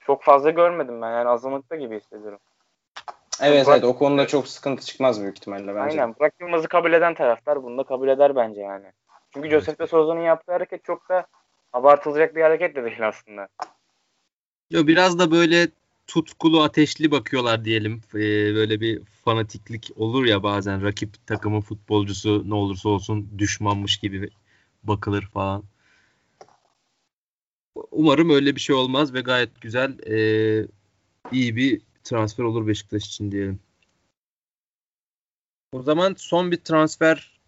[0.00, 2.38] Çok fazla görmedim ben yani azınlıkta gibi hissediyorum.
[3.42, 5.80] Evet evet o konuda çok sıkıntı çıkmaz büyük ihtimalle bence.
[5.80, 8.86] Aynen Burak Yılmaz'ı kabul eden taraftar bunu da kabul eder bence yani.
[9.30, 9.60] Çünkü evet.
[9.60, 11.26] Josep de Souza'nın yaptığı hareket çok da
[11.72, 13.48] abartılacak bir hareket de değil aslında.
[14.70, 15.68] Yo biraz da böyle
[16.06, 18.00] tutkulu ateşli bakıyorlar diyelim.
[18.14, 24.30] Ee, böyle bir fanatiklik olur ya bazen rakip takımın futbolcusu ne olursa olsun düşmanmış gibi
[24.84, 25.64] bakılır falan.
[27.90, 30.16] Umarım öyle bir şey olmaz ve gayet güzel e,
[31.32, 33.60] iyi bir transfer olur Beşiktaş için diyelim.
[35.72, 37.40] O zaman son bir transfer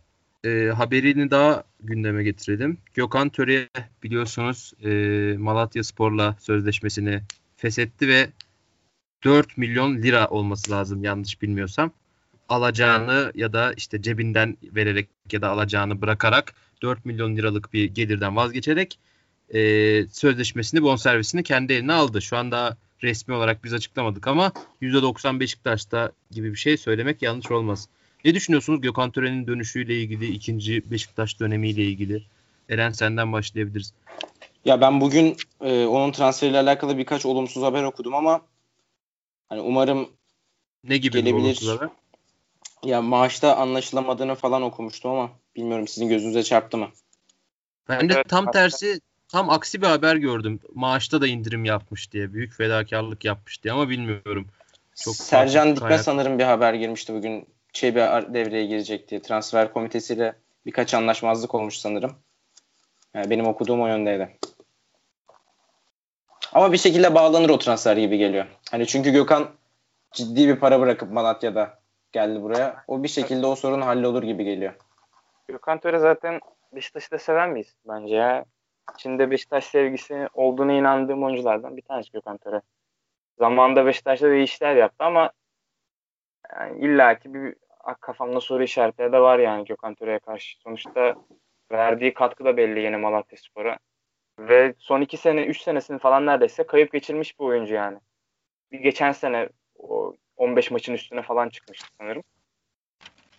[0.44, 2.78] e, haberini daha gündeme getirelim.
[2.94, 3.68] Gökhan Töre
[4.02, 4.90] biliyorsunuz e,
[5.38, 7.22] Malatya Spor'la sözleşmesini
[7.56, 8.28] feshetti ve
[9.26, 11.90] 4 milyon lira olması lazım yanlış bilmiyorsam.
[12.48, 18.36] Alacağını ya da işte cebinden vererek ya da alacağını bırakarak 4 milyon liralık bir gelirden
[18.36, 18.98] vazgeçerek
[19.54, 19.60] e,
[20.06, 22.22] sözleşmesini bonservisini kendi eline aldı.
[22.22, 27.88] Şu anda resmi olarak biz açıklamadık ama %90 Beşiktaş'ta gibi bir şey söylemek yanlış olmaz.
[28.24, 32.22] Ne düşünüyorsunuz Gökhan Tören'in dönüşüyle ilgili, ikinci Beşiktaş dönemiyle ilgili?
[32.68, 33.92] Eren senden başlayabiliriz.
[34.64, 38.40] Ya ben bugün e, onun transferiyle alakalı birkaç olumsuz haber okudum ama
[39.48, 40.08] Hani umarım
[40.84, 41.78] ne gibi gelebilir.
[42.84, 46.88] Ya maaşta anlaşılamadığını falan okumuştum ama bilmiyorum sizin gözünüze çarptı mı?
[47.88, 50.60] Ben de evet, tam tersi tam aksi bir haber gördüm.
[50.74, 52.32] Maaşta da indirim yapmış diye.
[52.32, 54.46] Büyük fedakarlık yapmış diye ama bilmiyorum.
[54.94, 56.04] Çok Sercan Dikme kaynak...
[56.04, 57.46] sanırım bir haber girmişti bugün.
[57.72, 57.98] Çebi
[58.34, 59.22] devreye girecek diye.
[59.22, 62.16] Transfer komitesiyle birkaç anlaşmazlık olmuş sanırım.
[63.14, 64.38] Yani benim okuduğum o yöndeydi.
[66.52, 68.46] Ama bir şekilde bağlanır o transfer gibi geliyor.
[68.70, 69.48] Hani çünkü Gökhan
[70.12, 71.78] ciddi bir para bırakıp Malatya'da
[72.12, 72.84] geldi buraya.
[72.88, 74.72] O bir şekilde o sorun hallolur gibi geliyor.
[75.48, 76.40] Gökhan Töre zaten
[76.72, 78.44] Beşiktaş'ı da seven miyiz bence ya.
[78.94, 82.60] İçinde Beşiktaş sevgisi olduğunu inandığım oyunculardan bir tanesi Gökhan Töre.
[83.38, 85.30] Zamanında Beşiktaş'ta da işler yaptı ama
[86.56, 87.54] yani illaki bir
[88.00, 90.58] kafamda soru işaretleri de var yani Gökhan Töre'ye karşı.
[90.60, 91.14] Sonuçta
[91.72, 93.78] verdiği katkı da belli yeni Malatya Spor'a.
[94.38, 97.98] Ve son iki sene, üç senesini falan neredeyse kayıp geçirmiş bir oyuncu yani.
[98.72, 99.48] Bir geçen sene
[99.78, 102.22] o 15 maçın üstüne falan çıkmıştı sanırım.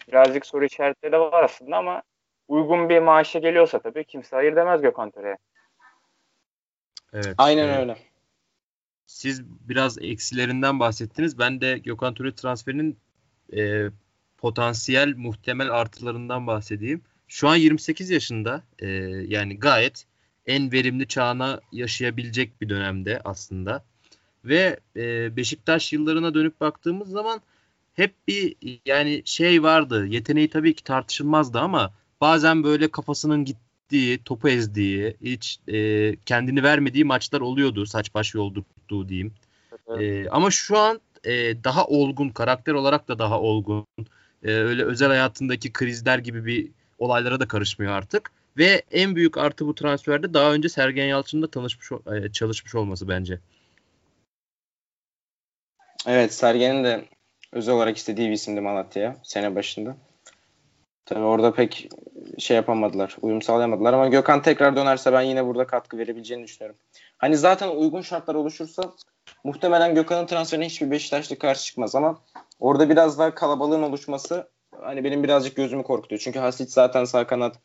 [0.07, 2.01] Birazcık soru işaretleri de var aslında ama
[2.47, 5.37] uygun bir maaşa geliyorsa tabii kimse hayır demez Gökhan Töre'ye.
[7.13, 7.35] Evet.
[7.37, 7.79] Aynen evet.
[7.79, 7.97] öyle.
[9.05, 11.39] Siz biraz eksilerinden bahsettiniz.
[11.39, 12.99] Ben de Gökhan Töre transferinin
[13.53, 13.87] e,
[14.37, 17.01] potansiyel muhtemel artılarından bahsedeyim.
[17.27, 18.87] Şu an 28 yaşında e,
[19.27, 20.05] yani gayet
[20.45, 23.85] en verimli çağına yaşayabilecek bir dönemde aslında.
[24.45, 27.41] Ve e, Beşiktaş yıllarına dönüp baktığımız zaman
[27.93, 30.08] hep bir yani şey vardı.
[30.08, 37.06] Yeteneği tabii ki tartışılmazdı ama bazen böyle kafasının gittiği, topu ezdiği, hiç e, kendini vermediği
[37.06, 37.86] maçlar oluyordu.
[37.86, 39.34] Saç baş yoldurttuğu diyeyim.
[39.88, 40.02] Evet.
[40.02, 43.86] E, ama şu an e, daha olgun, karakter olarak da daha olgun.
[44.43, 48.32] E, öyle özel hayatındaki krizler gibi bir olaylara da karışmıyor artık.
[48.58, 53.39] Ve en büyük artı bu transferde daha önce Sergen Yalçın'la tanışmış e, çalışmış olması bence.
[56.08, 57.06] Evet Sergen'in de
[57.54, 59.96] özel olarak istediği bir isimdi Malatya'ya sene başında.
[61.06, 61.89] Tabii orada pek
[62.38, 66.80] şey yapamadılar, uyum sağlayamadılar ama Gökhan tekrar dönerse ben yine burada katkı verebileceğini düşünüyorum.
[67.17, 68.84] Hani zaten uygun şartlar oluşursa
[69.43, 72.22] muhtemelen Gökhan'ın transferine hiçbir Beşiktaşlı karşı çıkmaz ama
[72.60, 74.50] orada biraz daha kalabalığın oluşması
[74.82, 76.20] hani benim birazcık gözümü korkutuyor.
[76.20, 77.56] Çünkü Hasic zaten sağ kanat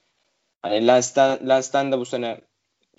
[0.62, 2.40] hani Lens'ten, Lens'ten de bu sene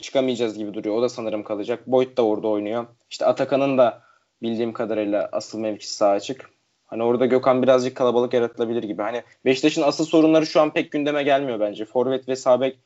[0.01, 0.95] çıkamayacağız gibi duruyor.
[0.95, 1.87] O da sanırım kalacak.
[1.87, 2.85] Boyd da orada oynuyor.
[3.09, 4.12] İşte Atakan'ın da
[4.43, 6.49] bildiğim kadarıyla asıl mevkisi sağ açık.
[6.85, 9.01] Hani orada Gökhan birazcık kalabalık yaratılabilir gibi.
[9.01, 11.85] Hani Beşiktaş'ın asıl sorunları şu an pek gündeme gelmiyor bence.
[11.85, 12.79] Forvet ve sabek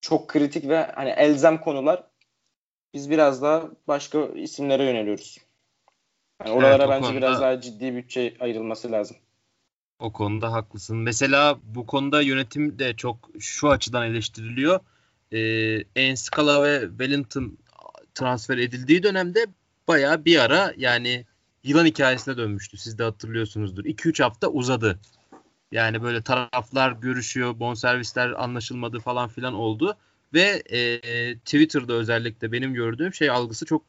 [0.00, 2.02] çok kritik ve hani elzem konular.
[2.94, 5.38] Biz biraz daha başka isimlere yöneliyoruz.
[6.40, 9.16] Yani oralara evet, bence konuda, biraz daha ciddi bütçe ayrılması lazım.
[9.98, 10.96] O konuda haklısın.
[10.96, 14.80] Mesela bu konuda yönetim de çok şu açıdan eleştiriliyor.
[15.32, 17.58] Ee, Enskala ve Wellington
[18.14, 19.46] transfer edildiği dönemde
[19.90, 21.24] baya bir ara yani
[21.64, 22.76] yılan hikayesine dönmüştü.
[22.76, 23.84] Siz de hatırlıyorsunuzdur.
[23.84, 24.98] 2-3 hafta uzadı.
[25.72, 29.96] Yani böyle taraflar görüşüyor, bonservisler anlaşılmadı falan filan oldu.
[30.34, 31.00] Ve e,
[31.38, 33.82] Twitter'da özellikle benim gördüğüm şey algısı çok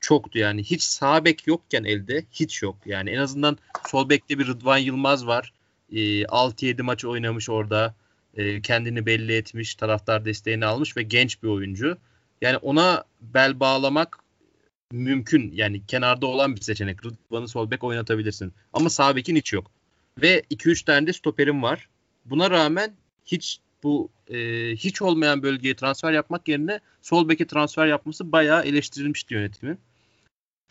[0.00, 0.62] çoktu yani.
[0.62, 2.76] Hiç sağ bek yokken elde hiç yok.
[2.86, 5.52] Yani en azından sol bekte bir Rıdvan Yılmaz var.
[5.92, 7.94] E, 6-7 maç oynamış orada.
[8.34, 11.98] E, kendini belli etmiş, taraftar desteğini almış ve genç bir oyuncu.
[12.40, 14.18] Yani ona bel bağlamak
[14.92, 15.52] mümkün.
[15.54, 17.06] Yani kenarda olan bir seçenek.
[17.06, 18.52] Rıdvan'ı sol bek oynatabilirsin.
[18.72, 19.70] Ama sağ bekin hiç yok.
[20.22, 21.88] Ve 2-3 tane de stoperim var.
[22.24, 22.94] Buna rağmen
[23.26, 24.36] hiç bu e,
[24.76, 29.78] hiç olmayan bölgeye transfer yapmak yerine sol beke transfer yapması bayağı eleştirilmişti yönetimin.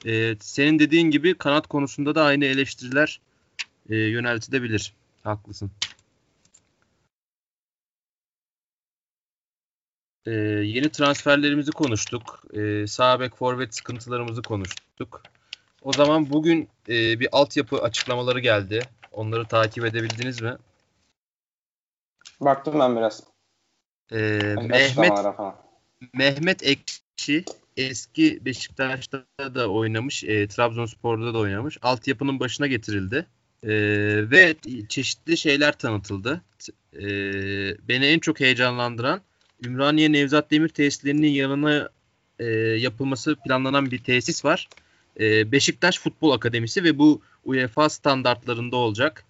[0.06, 3.20] E, senin dediğin gibi kanat konusunda da aynı eleştiriler
[3.90, 4.94] e, yöneltilebilir.
[5.24, 5.72] Haklısın.
[10.26, 12.44] Ee, yeni transferlerimizi konuştuk.
[12.54, 15.22] Ee, sağ bek forvet sıkıntılarımızı konuştuk.
[15.82, 18.82] O zaman bugün e, bir altyapı açıklamaları geldi.
[19.12, 20.58] Onları takip edebildiniz mi?
[22.42, 23.24] Baktım ben biraz.
[24.12, 25.14] Ee, Mehmet
[26.14, 27.46] Mehmet Ekşi
[27.78, 31.78] eski Beşiktaş'ta da oynamış, e, Trabzonspor'da da oynamış.
[31.82, 33.26] Altyapının başına getirildi.
[33.64, 33.70] E,
[34.32, 34.56] ve
[34.90, 36.42] çeşitli şeyler tanıtıldı.
[36.94, 37.08] E,
[37.88, 39.22] beni en çok heyecanlandıran
[39.66, 41.90] Ümraniye Nevzat Demir tesislerinin yanına
[42.40, 44.70] e, yapılması planlanan bir tesis var.
[45.20, 49.26] E, Beşiktaş Futbol Akademisi ve bu UEFA standartlarında olacak.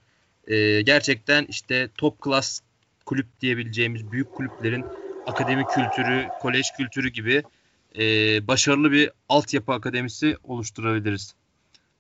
[0.47, 2.61] E, gerçekten işte top klas
[3.05, 4.85] kulüp diyebileceğimiz büyük kulüplerin
[5.27, 7.43] akademi kültürü, kolej kültürü gibi
[7.99, 8.03] e,
[8.47, 11.35] başarılı bir altyapı akademisi oluşturabiliriz.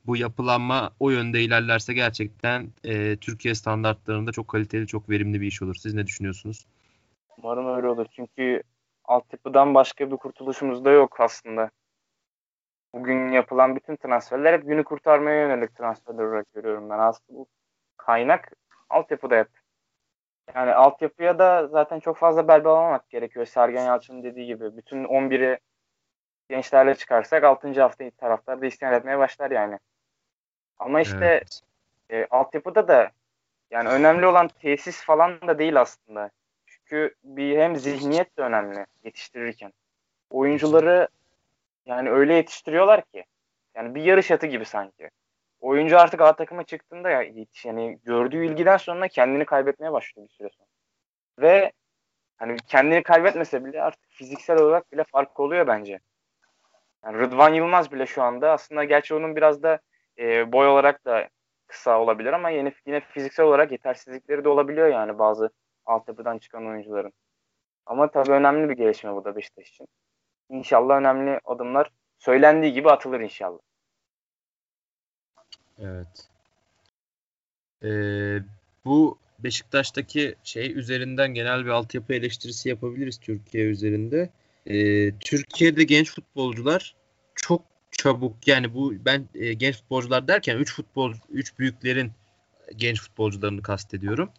[0.05, 5.61] Bu yapılanma o yönde ilerlerse gerçekten e, Türkiye standartlarında çok kaliteli, çok verimli bir iş
[5.61, 5.75] olur.
[5.75, 6.65] Siz ne düşünüyorsunuz?
[7.37, 8.05] Umarım öyle olur.
[8.11, 8.63] Çünkü
[9.05, 11.69] altyapıdan başka bir kurtuluşumuz da yok aslında.
[12.93, 16.99] Bugün yapılan bütün transferler hep günü kurtarmaya yönelik transferler olarak görüyorum ben.
[16.99, 17.47] Aslında bu
[17.97, 18.51] kaynak
[18.89, 19.47] altyapıda hep.
[20.55, 23.45] Yani altyapıya da zaten çok fazla bel bağlamak gerekiyor.
[23.45, 24.77] Sergen Yalçın'ın dediği gibi.
[24.77, 25.59] Bütün 11'i
[26.49, 27.81] gençlerle çıkarsak 6.
[27.81, 29.79] hafta taraftar da isyan etmeye başlar yani.
[30.79, 31.61] Ama işte evet.
[32.09, 33.11] e, altyapıda da
[33.71, 36.29] yani önemli olan tesis falan da değil aslında.
[36.85, 39.73] Çünkü bir hem zihniyet de önemli yetiştirirken.
[40.29, 41.07] Oyuncuları
[41.85, 43.25] yani öyle yetiştiriyorlar ki
[43.75, 45.09] yani bir yarış atı gibi sanki.
[45.59, 47.25] Oyuncu artık A takıma çıktığında ya
[47.63, 50.67] yani gördüğü ilgiden sonra kendini kaybetmeye başlıyor bir süre sonra.
[51.39, 51.71] Ve
[52.37, 55.99] hani kendini kaybetmese bile artık fiziksel olarak bile fark oluyor bence.
[57.05, 59.79] Yani Rıdvan Yılmaz bile şu anda aslında gerçi onun biraz da
[60.19, 61.29] e, boy olarak da
[61.67, 65.49] kısa olabilir ama yine, yine fiziksel olarak yetersizlikleri de olabiliyor yani bazı
[65.85, 67.13] altyapıdan çıkan oyuncuların.
[67.85, 69.87] Ama tabii önemli bir gelişme bu da Beşiktaş için.
[70.49, 73.59] İnşallah önemli adımlar söylendiği gibi atılır inşallah.
[75.79, 76.29] Evet.
[77.83, 78.39] Ee,
[78.85, 84.29] bu Beşiktaş'taki şey üzerinden genel bir altyapı eleştirisi yapabiliriz Türkiye üzerinde.
[84.65, 86.95] Ee, Türkiye'de genç futbolcular
[87.35, 92.11] çok çabuk yani bu ben e, genç futbolcular derken 3 futbol 3 büyüklerin
[92.75, 94.29] genç futbolcularını kastediyorum.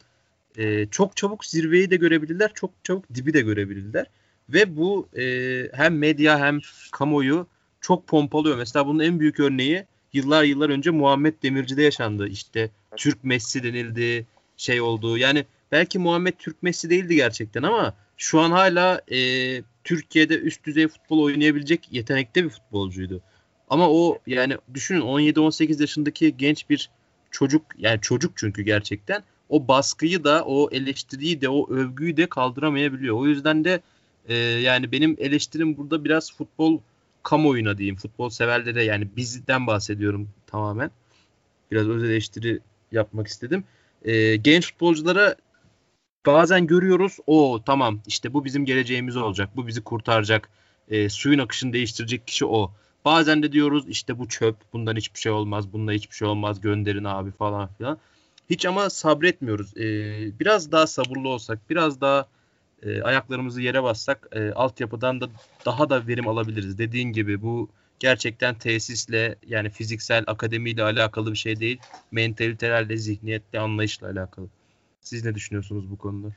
[0.57, 4.07] E, çok çabuk zirveyi de görebilirler, çok çabuk dibi de görebilirler.
[4.49, 5.25] Ve bu e,
[5.73, 6.61] hem medya hem
[6.93, 7.47] kamuoyu
[7.81, 8.59] çok pompalıyor.
[8.59, 12.29] Mesela bunun en büyük örneği yıllar yıllar önce Muhammed Demirci'de yaşandı.
[12.29, 15.19] İşte Türk Messi denildi, şey oldu.
[15.19, 19.19] Yani belki Muhammed Türk Messi değildi gerçekten ama şu an hala e,
[19.85, 23.23] Türkiye'de üst düzey futbol oynayabilecek yetenekte bir futbolcuydu.
[23.69, 26.91] Ama o yani düşünün 17-18 yaşındaki genç bir
[27.31, 33.17] çocuk yani çocuk çünkü gerçekten o baskıyı da o eleştiriyi de o övgüyü de kaldıramayabiliyor.
[33.17, 33.81] O yüzden de
[34.29, 36.79] e, yani benim eleştirim burada biraz futbol
[37.23, 37.97] kamuoyuna diyeyim.
[37.97, 40.91] Futbol severlere yani bizden bahsediyorum tamamen.
[41.71, 42.61] Biraz öz eleştiri
[42.93, 43.65] yapmak istedim.
[44.05, 45.37] E, genç futbolculara
[46.27, 49.49] bazen görüyoruz o tamam işte bu bizim geleceğimiz olacak.
[49.57, 50.49] Bu bizi kurtaracak.
[50.89, 52.73] E, suyun akışını değiştirecek kişi o.
[53.05, 55.73] Bazen de diyoruz işte bu çöp bundan hiçbir şey olmaz.
[55.73, 57.99] Bundan hiçbir şey olmaz gönderin abi falan filan.
[58.51, 59.77] Hiç ama sabretmiyoruz.
[59.77, 59.83] E,
[60.41, 62.27] biraz daha sabırlı olsak biraz daha
[62.83, 65.29] e, ayaklarımızı yere bassak e, altyapıdan da
[65.65, 66.79] daha da verim alabiliriz.
[66.79, 71.79] Dediğin gibi bu gerçekten tesisle yani fiziksel akademiyle alakalı bir şey değil.
[72.11, 74.47] Mentalitelerle, zihniyetle, anlayışla alakalı.
[75.01, 76.29] Siz ne düşünüyorsunuz bu konuda?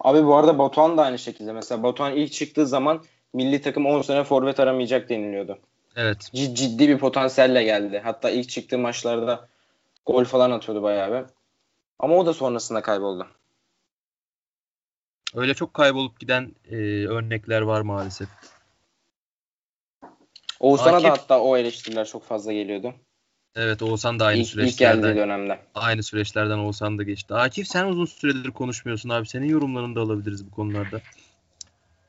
[0.00, 1.52] Abi bu arada Batuhan da aynı şekilde.
[1.52, 5.58] Mesela Batuhan ilk çıktığı zaman milli takım 10 sene forvet aramayacak deniliyordu.
[5.96, 6.30] Evet.
[6.34, 8.00] Cid, ciddi bir potansiyelle geldi.
[8.04, 9.48] Hatta ilk çıktığı maçlarda
[10.06, 11.30] gol falan atıyordu bayağı bir.
[11.98, 13.28] Ama o da sonrasında kayboldu.
[15.34, 18.28] Öyle çok kaybolup giden e, örnekler var maalesef.
[20.60, 22.94] Oğuzhan'a da hatta o eleştiriler çok fazla geliyordu.
[23.56, 24.96] Evet Oğuzhan da aynı ilk, süreçlerden.
[24.96, 25.58] İlk geldiği dönemde.
[25.74, 27.34] Aynı süreçlerden Oğuzhan da geçti.
[27.34, 29.26] Akif sen uzun süredir konuşmuyorsun abi.
[29.26, 31.00] Senin yorumlarını da alabiliriz bu konularda.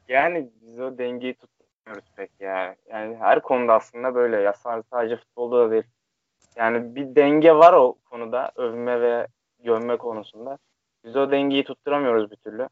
[0.08, 2.76] Yani biz o dengeyi tutmuyoruz pek ya.
[2.92, 4.42] Yani her konuda aslında böyle.
[4.42, 4.54] Ya
[4.94, 5.84] sadece futbolda da değil.
[6.56, 8.52] Yani bir denge var o konuda.
[8.56, 9.28] Övme ve
[9.60, 10.58] gömme konusunda.
[11.04, 12.70] Biz o dengeyi tutturamıyoruz bir türlü.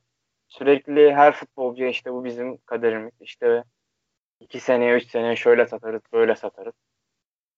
[0.48, 3.14] Sürekli her futbolcuya işte bu bizim kaderimiz.
[3.22, 3.64] İşte
[4.40, 6.74] iki seneye, üç seneye şöyle satarız, böyle satarız.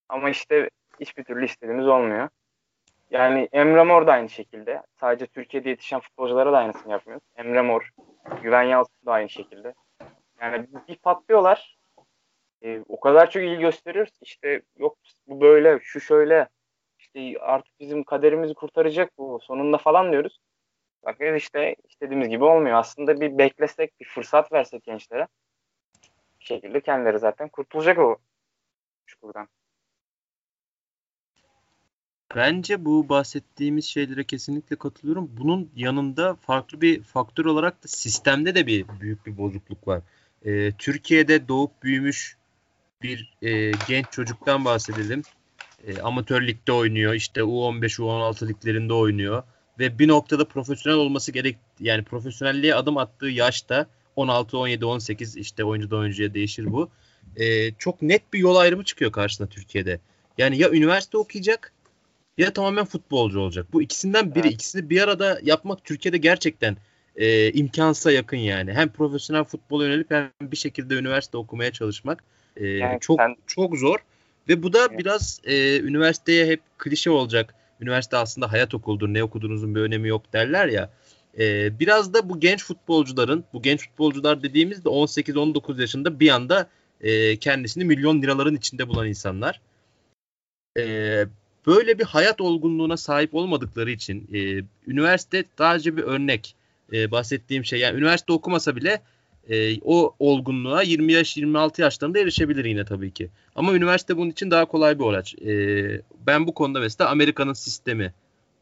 [0.10, 2.30] Ama işte hiçbir türlü istediğimiz olmuyor.
[3.10, 4.82] Yani Emre Mor da aynı şekilde.
[5.00, 7.28] Sadece Türkiye'de yetişen futbolculara da aynısını yapmıyoruz.
[7.36, 7.90] Emre Mor,
[8.42, 9.74] Güven Yalçın da aynı şekilde.
[10.42, 11.78] Yani bir patlıyorlar.
[12.66, 14.14] E, o kadar çok ilgi gösteriyoruz.
[14.22, 14.98] İşte yok
[15.28, 16.48] bu böyle, şu şöyle.
[17.00, 20.40] İşte artık bizim kaderimizi kurtaracak bu sonunda falan diyoruz.
[21.06, 22.78] Bakın işte istediğimiz gibi olmuyor.
[22.78, 25.28] Aslında bir beklesek, bir fırsat versek gençlere
[26.40, 28.18] bir şekilde kendileri zaten kurtulacak o
[29.06, 29.48] çukurdan.
[32.36, 35.30] Bence bu bahsettiğimiz şeylere kesinlikle katılıyorum.
[35.38, 40.02] Bunun yanında farklı bir faktör olarak da sistemde de bir büyük bir bozukluk var.
[40.46, 42.38] Ee, Türkiye'de doğup büyümüş
[43.08, 45.22] bir e, genç çocuktan bahsedelim.
[45.88, 47.14] E, amatör ligde oynuyor.
[47.14, 49.44] İşte U15, U16 liglerinde oynuyor.
[49.80, 55.64] Ve bir noktada profesyonel olması gerek yani profesyonelliğe adım attığı yaşta 16, 17, 18 işte
[55.64, 56.90] oyuncudan oyuncuya değişir bu.
[57.36, 60.00] E, çok net bir yol ayrımı çıkıyor karşısına Türkiye'de.
[60.38, 61.74] Yani ya üniversite okuyacak
[62.38, 63.68] ya tamamen futbolcu olacak.
[63.74, 64.48] Bu ikisinden biri.
[64.48, 64.54] Evet.
[64.54, 66.78] İkisini bir arada yapmak Türkiye'de gerçekten
[67.16, 68.74] e, imkansıza yakın yani.
[68.74, 72.24] Hem profesyonel futbol yönelip hem bir şekilde üniversite okumaya çalışmak
[72.58, 73.36] e, yani çok sen...
[73.48, 73.98] çok zor.
[74.50, 75.00] Ve bu da evet.
[75.00, 77.56] biraz e, üniversiteye hep klişe olacak.
[77.82, 79.08] Üniversite aslında hayat okuludur.
[79.08, 80.90] Ne okuduğunuzun bir önemi yok derler ya.
[81.40, 86.70] E, biraz da bu genç futbolcuların, bu genç futbolcular dediğimizde 18-19 yaşında bir anda
[87.02, 89.62] e, kendisini milyon liraların içinde bulan insanlar.
[90.78, 91.26] E,
[91.68, 96.56] böyle bir hayat olgunluğuna sahip olmadıkları için e, üniversite sadece bir örnek
[96.94, 97.80] e, bahsettiğim şey.
[97.80, 99.02] Yani üniversite okumasa bile
[99.50, 103.30] e, o olgunluğa 20 yaş 26 yaşlarında erişebilir yine tabii ki.
[103.56, 105.36] Ama üniversite bunun için daha kolay bir araç.
[105.36, 108.14] E, ben bu konuda mesela Amerika'nın sistemi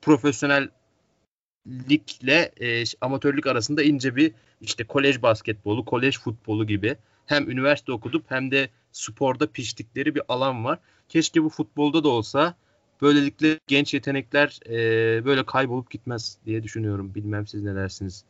[0.02, 0.70] profesyonel
[1.68, 8.32] ligle e, amatörlük arasında ince bir işte kolej basketbolu, kolej futbolu gibi hem üniversite okudup
[8.32, 10.80] hem de sporda piştikleri bir alan var.
[11.10, 12.56] Keşke bu futbolda da olsa
[13.04, 17.16] Böylelikle genç yetenekler e, böyle kaybolup gitmez diye düşünüyorum.
[17.16, 18.24] Bilmem siz ne dersiniz?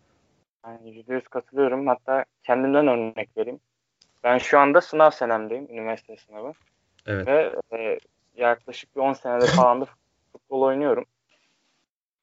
[0.65, 1.87] Yani %100 katılıyorum.
[1.87, 3.59] Hatta kendimden örnek vereyim.
[4.23, 5.67] Ben şu anda sınav senemdeyim.
[5.69, 6.53] Üniversite sınavı.
[7.05, 7.27] Evet.
[7.27, 7.99] Ve e,
[8.35, 9.85] yaklaşık bir 10 senedir falan da
[10.31, 11.05] futbol oynuyorum.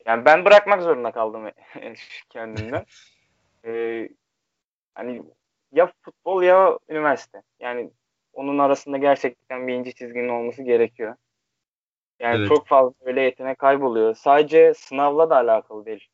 [0.06, 1.50] Yani ben bırakmak zorunda kaldım
[2.30, 2.84] kendimden.
[3.64, 4.08] ee,
[4.94, 5.22] hani
[5.72, 7.42] ya futbol ya üniversite.
[7.60, 7.90] Yani
[8.32, 11.16] onun arasında gerçekten bir ince çizginin olması gerekiyor.
[12.20, 12.48] Yani evet.
[12.48, 14.14] çok fazla öyle yetenek kayboluyor.
[14.14, 16.08] Sadece sınavla da alakalı değil.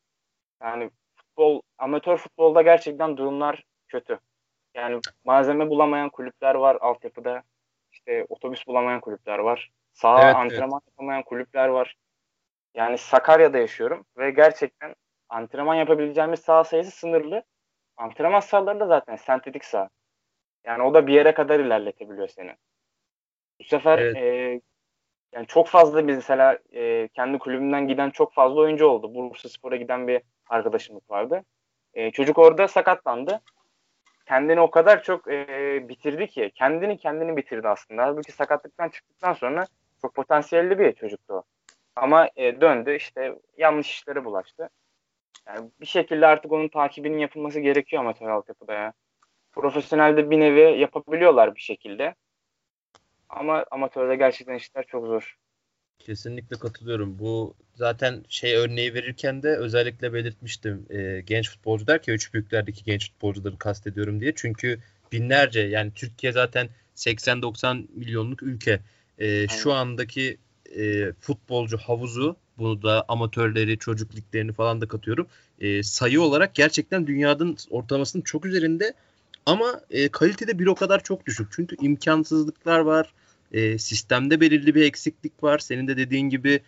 [0.62, 0.90] Yani
[1.36, 4.18] futbol, amatör futbolda gerçekten durumlar kötü.
[4.74, 7.42] Yani malzeme bulamayan kulüpler var altyapıda.
[7.92, 9.70] İşte otobüs bulamayan kulüpler var.
[9.92, 10.92] Sağ evet, antrenman evet.
[10.92, 11.96] yapamayan kulüpler var.
[12.74, 14.94] Yani Sakarya'da yaşıyorum ve gerçekten
[15.28, 17.42] antrenman yapabileceğimiz saha sayısı sınırlı.
[17.96, 19.88] Antrenman sahaları da zaten sentetik saha.
[20.64, 22.56] Yani o da bir yere kadar ilerletebiliyor seni.
[23.60, 24.16] Bu sefer Evet.
[24.16, 24.60] e,
[25.36, 29.14] yani çok fazla mesela e, kendi kulübümden giden çok fazla oyuncu oldu.
[29.14, 31.44] Bursa Spor'a giden bir arkadaşımız vardı.
[31.94, 33.40] E, çocuk orada sakatlandı.
[34.26, 38.02] Kendini o kadar çok e, bitirdi ki kendini kendini bitirdi aslında.
[38.02, 39.66] Halbuki sakatlıktan çıktıktan sonra
[40.02, 41.42] çok potansiyelli bir çocuktu o.
[41.96, 44.68] Ama e, döndü işte yanlış işlere bulaştı.
[45.46, 48.92] Yani bir şekilde artık onun takibinin yapılması gerekiyor amatör altyapıda ya.
[49.52, 52.14] Profesyonelde bir nevi yapabiliyorlar bir şekilde.
[53.28, 55.36] Ama amatörde gerçekten işler çok zor.
[55.98, 57.18] Kesinlikle katılıyorum.
[57.18, 60.86] Bu zaten şey örneği verirken de özellikle belirtmiştim.
[60.90, 64.32] Ee, genç futbolcu der ki üç büyüklerdeki genç futbolcuları kastediyorum diye.
[64.36, 64.80] Çünkü
[65.12, 68.80] binlerce yani Türkiye zaten 80-90 milyonluk ülke.
[69.18, 70.38] Ee, şu andaki
[70.76, 75.26] e, futbolcu havuzu bunu da amatörleri, çocuk liglerini falan da katıyorum.
[75.60, 78.94] E, sayı olarak gerçekten dünyanın ortalamasının çok üzerinde
[79.46, 81.48] ama e, kalitede bir o kadar çok düşük.
[81.52, 83.12] Çünkü imkansızlıklar var.
[83.52, 85.58] E, sistemde belirli bir eksiklik var.
[85.58, 86.60] Senin de dediğin gibi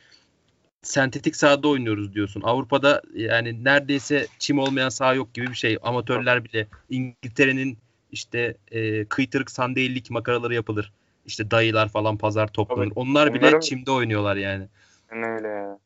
[0.82, 2.40] sentetik sahada oynuyoruz diyorsun.
[2.44, 5.78] Avrupa'da yani neredeyse çim olmayan saha yok gibi bir şey.
[5.82, 7.78] Amatörler bile İngiltere'nin
[8.12, 10.92] işte e, kıytırık sandalyelik makaraları yapılır.
[11.26, 12.84] İşte dayılar falan pazar toplanır.
[12.84, 12.94] Tabii.
[13.00, 14.68] Onlar bile Onların- çimde oynuyorlar yani.
[15.12, 15.78] Yani öyle ya.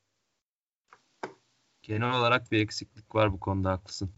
[1.83, 4.11] Genel olarak bir eksiklik var bu konuda haklısın.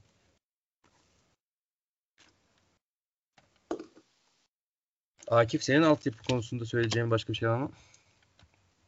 [5.31, 7.71] Akif senin altyapı konusunda söyleyeceğin başka bir şey var mı?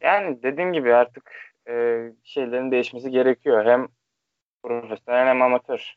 [0.00, 1.32] Yani dediğim gibi artık
[1.68, 3.66] e, şeylerin değişmesi gerekiyor.
[3.66, 3.88] Hem
[4.62, 5.94] profesyonel hem amatör.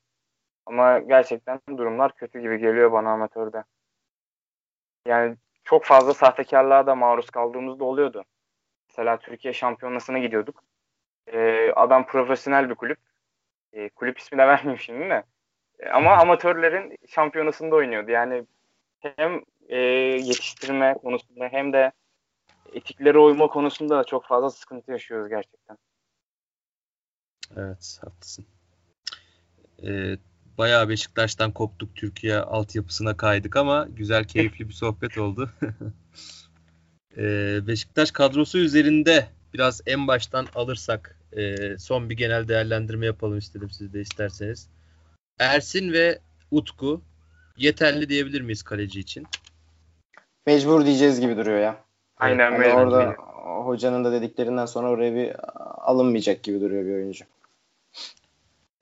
[0.65, 3.63] Ama gerçekten durumlar kötü gibi geliyor bana amatörde.
[5.07, 8.23] Yani çok fazla sahtekarlığa da maruz kaldığımız da oluyordu.
[8.89, 10.63] Mesela Türkiye şampiyonasına gidiyorduk.
[11.33, 12.99] E, adam profesyonel bir kulüp.
[13.73, 15.23] E, kulüp ismi de vermeyeyim şimdi de.
[15.79, 18.11] E, ama amatörlerin şampiyonasında oynuyordu.
[18.11, 18.45] Yani
[18.99, 21.91] hem e, yetiştirme konusunda hem de
[22.73, 25.77] etiklere uyma konusunda da çok fazla sıkıntı yaşıyoruz gerçekten.
[27.55, 28.45] Evet haklısın.
[29.83, 30.17] Ee,
[30.57, 31.95] bayağı Beşiktaş'tan koptuk.
[31.95, 35.51] Türkiye altyapısına kaydık ama güzel keyifli bir sohbet oldu.
[37.17, 43.69] Ee, Beşiktaş kadrosu üzerinde biraz en baştan alırsak e, son bir genel değerlendirme yapalım istedim
[43.69, 44.69] siz de isterseniz.
[45.39, 46.19] Ersin ve
[46.51, 47.01] Utku
[47.57, 49.27] yeterli diyebilir miyiz kaleci için?
[50.45, 51.83] Mecbur diyeceğiz gibi duruyor ya.
[52.17, 52.73] Aynen Hani öyle.
[52.73, 53.15] orada
[53.65, 55.35] hocanın da dediklerinden sonra oraya bir
[55.89, 57.25] alınmayacak gibi duruyor bir oyuncu.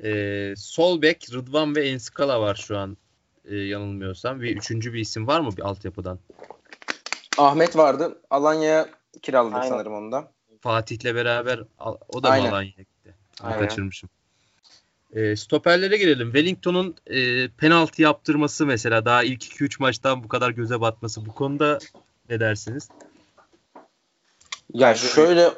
[0.04, 2.98] Ee, sol bek Rıdvan ve Enskala var şu an
[3.46, 4.42] e, yanılmıyorsam.
[4.42, 6.20] Ve üçüncü bir isim var mı bir altyapıdan?
[7.38, 8.22] Ahmet vardı.
[8.30, 8.90] Alanya'ya
[9.22, 9.70] kiraladık Aynen.
[9.70, 10.32] sanırım onu da.
[10.62, 11.60] Fatih'le beraber
[12.10, 12.50] o da mı Aynen.
[12.50, 13.16] Alanya'ya gitti?
[13.44, 13.60] Aynen.
[13.60, 14.10] kaçırmışım.
[15.14, 16.28] E, stoperlere gelelim.
[16.28, 21.80] Wellington'un e, penaltı yaptırması mesela daha ilk 2-3 maçtan bu kadar göze batması bu konuda
[22.30, 22.90] ne dersiniz?
[24.74, 25.50] Ya şöyle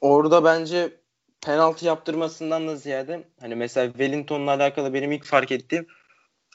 [0.00, 0.92] orada bence
[1.46, 5.86] penaltı yaptırmasından da ziyade hani mesela Wellington'la alakalı benim ilk fark ettiğim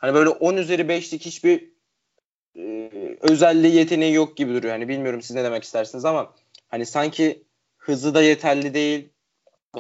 [0.01, 1.71] hani böyle 10 üzeri 5'lik hiçbir
[2.55, 4.73] e, özelliği yeteneği yok gibi duruyor.
[4.73, 6.33] Hani bilmiyorum siz ne demek istersiniz ama
[6.67, 7.43] hani sanki
[7.77, 9.09] hızı da yeterli değil.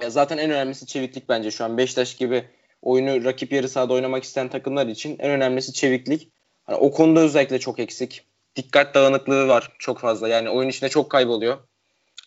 [0.01, 1.77] Ya zaten en önemlisi çeviklik bence şu an.
[1.77, 2.45] Beşiktaş gibi
[2.81, 6.31] oyunu rakip yarı sahada oynamak isteyen takımlar için en önemlisi çeviklik.
[6.63, 8.27] Hani o konuda özellikle çok eksik.
[8.55, 10.27] Dikkat dağınıklığı var çok fazla.
[10.27, 11.57] Yani oyun içinde çok kayboluyor.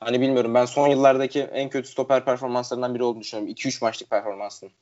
[0.00, 3.54] Hani bilmiyorum ben son yıllardaki en kötü stoper performanslarından biri olduğunu düşünüyorum.
[3.54, 4.72] 2-3 maçlık performansının.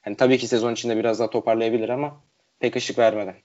[0.00, 2.20] Hani tabii ki sezon içinde biraz daha toparlayabilir ama
[2.60, 3.36] pek ışık vermeden.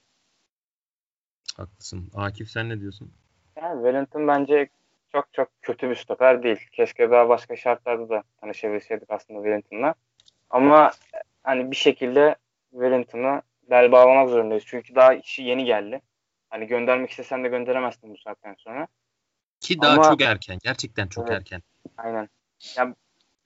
[1.56, 2.10] Haklısın.
[2.14, 3.12] Akif sen ne diyorsun?
[3.56, 4.68] Yani Wellington bence
[5.12, 6.66] çok çok kötü bir stoper değil.
[6.72, 9.94] Keşke daha başka şartlarda da tanışabilseydik aslında Wellington'la.
[10.50, 10.90] Ama
[11.42, 12.36] hani bir şekilde
[12.70, 14.64] Wellington'a bel bağlamak zorundayız.
[14.66, 16.00] Çünkü daha işi yeni geldi.
[16.50, 18.86] Hani göndermek istesen de gönderemezsin bu saatten sonra.
[19.60, 20.58] Ki daha Ama- çok erken.
[20.64, 21.36] Gerçekten çok Evet.
[21.38, 21.62] erken.
[21.98, 22.28] Aynen.
[22.76, 22.94] Ya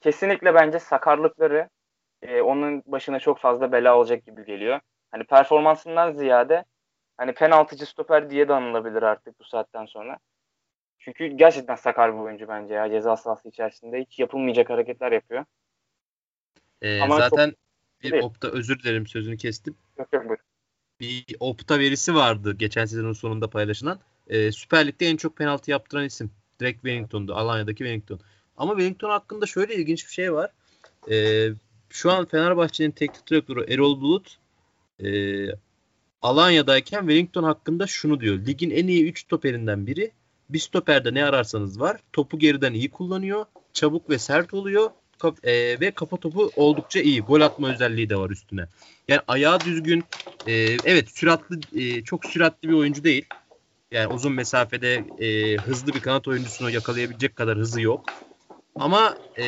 [0.01, 1.69] kesinlikle bence sakarlıkları
[2.23, 4.81] e, onun başına çok fazla bela olacak gibi geliyor.
[5.11, 6.65] Hani performansından ziyade
[7.17, 10.19] hani penaltıcı stoper diye de anılabilir artık bu saatten sonra.
[10.99, 15.45] Çünkü gerçekten sakar bir oyuncu bence ya ceza sahası içerisinde hiç yapılmayacak hareketler yapıyor.
[16.83, 17.55] E, Ama çok- zaten
[18.03, 18.23] bir değil.
[18.23, 19.75] opta özür dilerim sözünü kestim.
[19.99, 20.39] Yok yok buyur.
[21.01, 24.01] bir opta verisi vardı geçen sezonun sonunda paylaşılan.
[24.29, 26.31] Ee, Süper Lig'de en çok penaltı yaptıran isim.
[26.61, 27.35] Direkt Wellington'du.
[27.35, 28.21] Alanya'daki Wellington.
[28.57, 30.51] Ama Wellington hakkında şöyle ilginç bir şey var.
[31.11, 31.49] Ee,
[31.91, 34.39] şu an Fenerbahçe'nin teknik direktörü Erol Bulut
[35.05, 35.09] e,
[36.23, 38.47] Alanya'dayken Wellington hakkında şunu diyor.
[38.47, 40.11] Ligin en iyi 3 stoperinden biri.
[40.51, 42.01] Bir stoperde ne ararsanız var.
[42.13, 43.47] Topu geriden iyi kullanıyor.
[43.73, 44.91] Çabuk ve sert oluyor.
[45.19, 47.21] Kap- e, ve kafa topu oldukça iyi.
[47.21, 48.67] Gol atma özelliği de var üstüne.
[49.09, 50.05] Yani ayağı düzgün.
[50.47, 50.53] e,
[50.85, 53.25] evet süratli e, çok süratli bir oyuncu değil.
[53.91, 58.05] Yani uzun mesafede e, hızlı bir kanat oyuncusunu yakalayabilecek kadar hızı yok.
[58.75, 59.45] Ama e,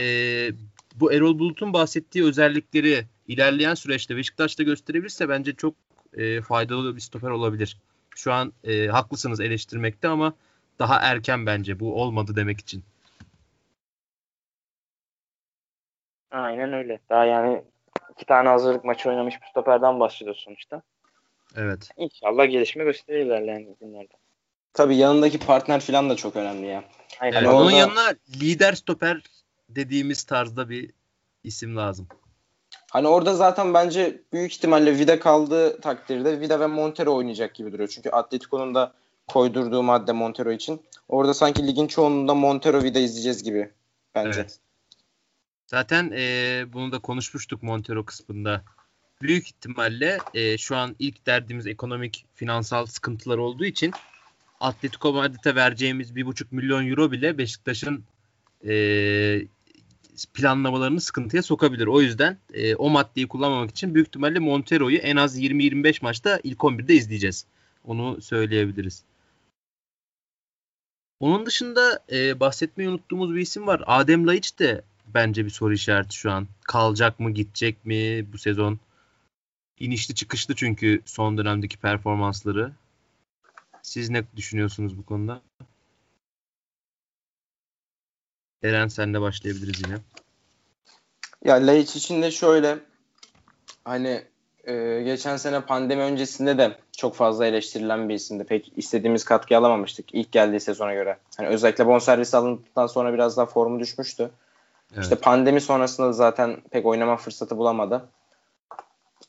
[0.94, 5.74] bu Erol Bulut'un bahsettiği özellikleri ilerleyen süreçte Beşiktaş'ta gösterebilirse bence çok
[6.16, 7.76] e, faydalı bir stoper olabilir.
[8.16, 10.34] Şu an e, haklısınız eleştirmekte ama
[10.78, 12.84] daha erken bence bu olmadı demek için.
[16.30, 17.00] Aynen öyle.
[17.10, 17.62] Daha yani
[18.12, 20.82] iki tane hazırlık maçı oynamış bir stoperden bahsediyoruz sonuçta.
[21.56, 21.90] Evet.
[21.96, 24.14] İnşallah gelişme gösterir ilerleyen günlerde.
[24.72, 26.84] Tabii yanındaki partner falan da çok önemli ya.
[27.20, 27.36] Aynen.
[27.36, 29.22] Yani orada- onun yanına lider stoper
[29.68, 30.90] dediğimiz tarzda bir
[31.44, 32.08] isim lazım.
[32.92, 37.88] Hani orada zaten bence büyük ihtimalle Vida kaldığı takdirde Vida ve Montero oynayacak gibi duruyor.
[37.88, 38.92] Çünkü Atletico'nun da
[39.36, 40.82] koydurduğu madde Montero için.
[41.08, 43.70] Orada sanki ligin çoğunluğunda Montero Vida izleyeceğiz gibi
[44.14, 44.40] bence.
[44.40, 44.58] Evet.
[45.66, 48.62] Zaten e, bunu da konuşmuştuk Montero kısmında.
[49.22, 53.92] Büyük ihtimalle e, şu an ilk derdimiz ekonomik, finansal sıkıntılar olduğu için
[54.60, 58.04] Atletico Madrid'e vereceğimiz bir buçuk milyon euro bile Beşiktaş'ın
[58.66, 58.72] e,
[60.34, 61.86] planlamalarını sıkıntıya sokabilir.
[61.86, 66.58] O yüzden e, o maddeyi kullanmamak için büyük ihtimalle Montero'yu en az 20-25 maçta ilk
[66.58, 67.46] 11'de izleyeceğiz.
[67.84, 69.04] Onu söyleyebiliriz.
[71.20, 73.82] Onun dışında e, bahsetmeyi unuttuğumuz bir isim var.
[73.86, 74.82] Adem Laiç de
[75.14, 76.48] bence bir soru işareti şu an.
[76.64, 78.78] Kalacak mı, gidecek mi bu sezon?
[79.78, 82.72] İnişli çıkışlı çünkü son dönemdeki performansları.
[83.82, 85.42] Siz ne düşünüyorsunuz bu konuda?
[88.62, 89.98] Eren senle başlayabiliriz yine.
[91.44, 92.78] Ya Laiç için de şöyle
[93.84, 94.24] hani
[94.66, 98.44] e, geçen sene pandemi öncesinde de çok fazla eleştirilen bir isimdi.
[98.44, 101.16] Pek istediğimiz katkıyı alamamıştık ilk geldiği sezona göre.
[101.36, 104.30] Hani özellikle bonservis alındıktan sonra biraz daha formu düşmüştü.
[104.94, 105.02] Evet.
[105.02, 108.08] İşte pandemi sonrasında da zaten pek oynama fırsatı bulamadı.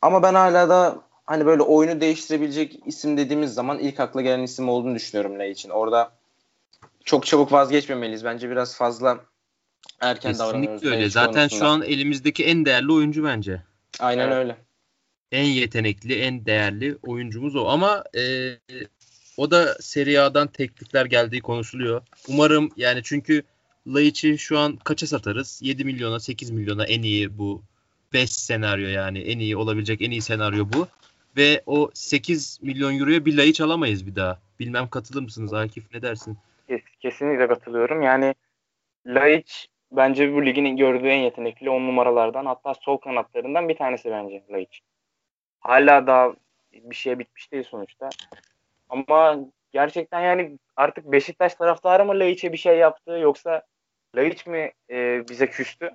[0.01, 4.69] Ama ben hala da hani böyle oyunu değiştirebilecek isim dediğimiz zaman ilk akla gelen isim
[4.69, 5.69] olduğunu düşünüyorum Lay için.
[5.69, 6.11] Orada
[7.03, 8.25] çok çabuk vazgeçmemeliyiz.
[8.25, 9.19] Bence biraz fazla
[10.01, 10.81] erken davranıyoruz.
[10.81, 11.09] Kesinlikle öyle.
[11.09, 11.69] Zaten şu konusunda.
[11.69, 13.61] an elimizdeki en değerli oyuncu bence.
[13.99, 14.35] Aynen Evet.
[14.35, 14.66] öyle.
[15.31, 17.67] En yetenekli, en değerli oyuncumuz o.
[17.67, 18.51] Ama e,
[19.37, 22.01] o da Serie A'dan teklifler geldiği konuşuluyor.
[22.27, 23.43] Umarım yani çünkü
[23.87, 25.59] Laiç'i şu an kaça satarız?
[25.63, 27.61] 7 milyona, 8 milyona en iyi bu
[28.13, 29.19] 5 senaryo yani.
[29.19, 30.87] En iyi olabilecek en iyi senaryo bu.
[31.37, 34.39] Ve o 8 milyon euroya bir Laiç alamayız bir daha.
[34.59, 36.37] Bilmem katılır mısınız Akif ne dersin?
[36.67, 38.01] Kes- Kesinlikle katılıyorum.
[38.01, 38.35] Yani
[39.07, 44.43] Laiç bence bu ligin gördüğü en yetenekli on numaralardan hatta sol kanatlarından bir tanesi bence
[44.51, 44.81] Laiç.
[45.59, 46.33] Hala daha
[46.73, 48.09] bir şeye bitmiş değil sonuçta.
[48.89, 49.39] Ama
[49.71, 53.61] gerçekten yani artık Beşiktaş taraftarı mı Laiç'e bir şey yaptı yoksa
[54.15, 55.91] Laiç mi e, bize küstü?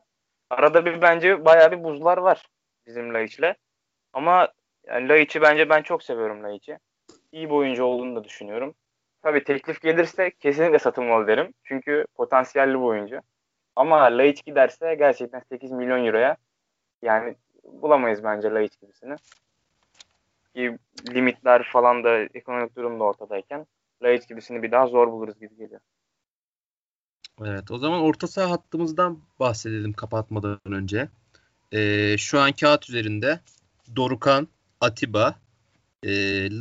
[0.50, 2.46] Arada bir bence bayağı bir buzlar var
[2.86, 3.54] bizim Laiç'le.
[4.12, 4.48] Ama
[4.86, 6.78] yani Laiç'i bence ben çok seviyorum Laiç'i.
[7.32, 8.74] İyi bir oyuncu olduğunu da düşünüyorum.
[9.22, 11.54] Tabii teklif gelirse kesinlikle satılmalı derim.
[11.64, 13.20] Çünkü potansiyelli bir oyuncu.
[13.76, 16.36] Ama Laiç giderse gerçekten 8 milyon euroya
[17.02, 17.34] yani
[17.64, 19.16] bulamayız bence Laiç gibisini.
[20.54, 20.78] Ki
[21.14, 23.66] limitler falan da ekonomik durum da ortadayken
[24.02, 25.80] Laiç gibisini bir daha zor buluruz gibi geliyor.
[27.40, 31.08] Evet, o zaman orta saha hattımızdan bahsedelim kapatmadan önce.
[31.72, 33.40] Ee, şu an kağıt üzerinde
[33.96, 34.48] Dorukan,
[34.80, 35.34] Atiba,
[36.02, 36.10] e,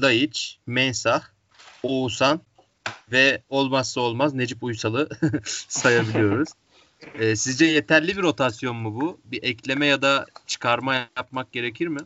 [0.02, 1.24] Laiç, Mensah,
[1.84, 2.42] Oğuzhan
[3.12, 5.10] ve olmazsa olmaz Necip Uysal'ı
[5.68, 6.50] sayabiliyoruz.
[7.20, 9.22] Ee, sizce yeterli bir rotasyon mu bu?
[9.26, 12.00] Bir ekleme ya da çıkarma yapmak gerekir mi?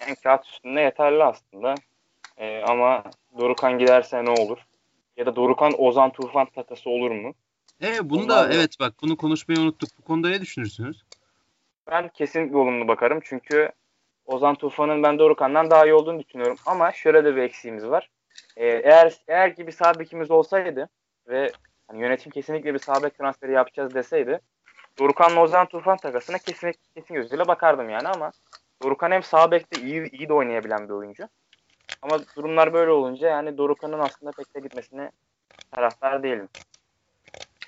[0.00, 1.74] Yani kağıt üstünde yeterli aslında.
[2.36, 3.02] Ee, ama
[3.38, 4.58] Dorukan giderse ne olur?
[5.16, 7.34] Ya da Dorukan Ozan Tufan takası olur mu?
[7.82, 9.90] E, bunu Onlar da evet bak bunu konuşmayı unuttuk.
[9.98, 11.02] Bu konuda ne düşünürsünüz?
[11.90, 13.20] Ben kesinlikle olumlu bakarım.
[13.24, 13.70] Çünkü
[14.26, 16.56] Ozan Tufan'ın ben Dorukan'dan daha iyi olduğunu düşünüyorum.
[16.66, 18.10] Ama şöyle de bir eksiğimiz var.
[18.56, 20.88] Ee, eğer eğer ki bir sağ bekimiz olsaydı
[21.28, 21.52] ve
[21.88, 24.40] hani yönetim kesinlikle bir sağ bek transferi yapacağız deseydi
[24.98, 28.32] Dorukan'la Ozan Tufan takasına kesin, kesin gözüyle bakardım yani ama
[28.82, 31.28] Dorukan hem sağ bekte iyi, iyi de oynayabilen bir oyuncu.
[32.02, 35.10] Ama durumlar böyle olunca yani Dorukan'ın aslında pek de gitmesine
[35.72, 36.48] taraftar değilim.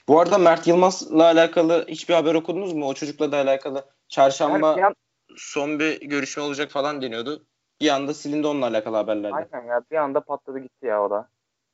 [0.08, 2.88] Bu arada Mert Yılmaz'la alakalı hiçbir haber okudunuz mu?
[2.88, 3.84] O çocukla da alakalı.
[4.08, 4.94] Çarşamba Yani an-
[5.36, 7.46] son bir görüşme olacak falan deniyordu.
[7.80, 9.34] Bir anda silindi onunla alakalı haberlerde.
[9.34, 11.28] Aynen ya bir anda patladı gitti ya o da.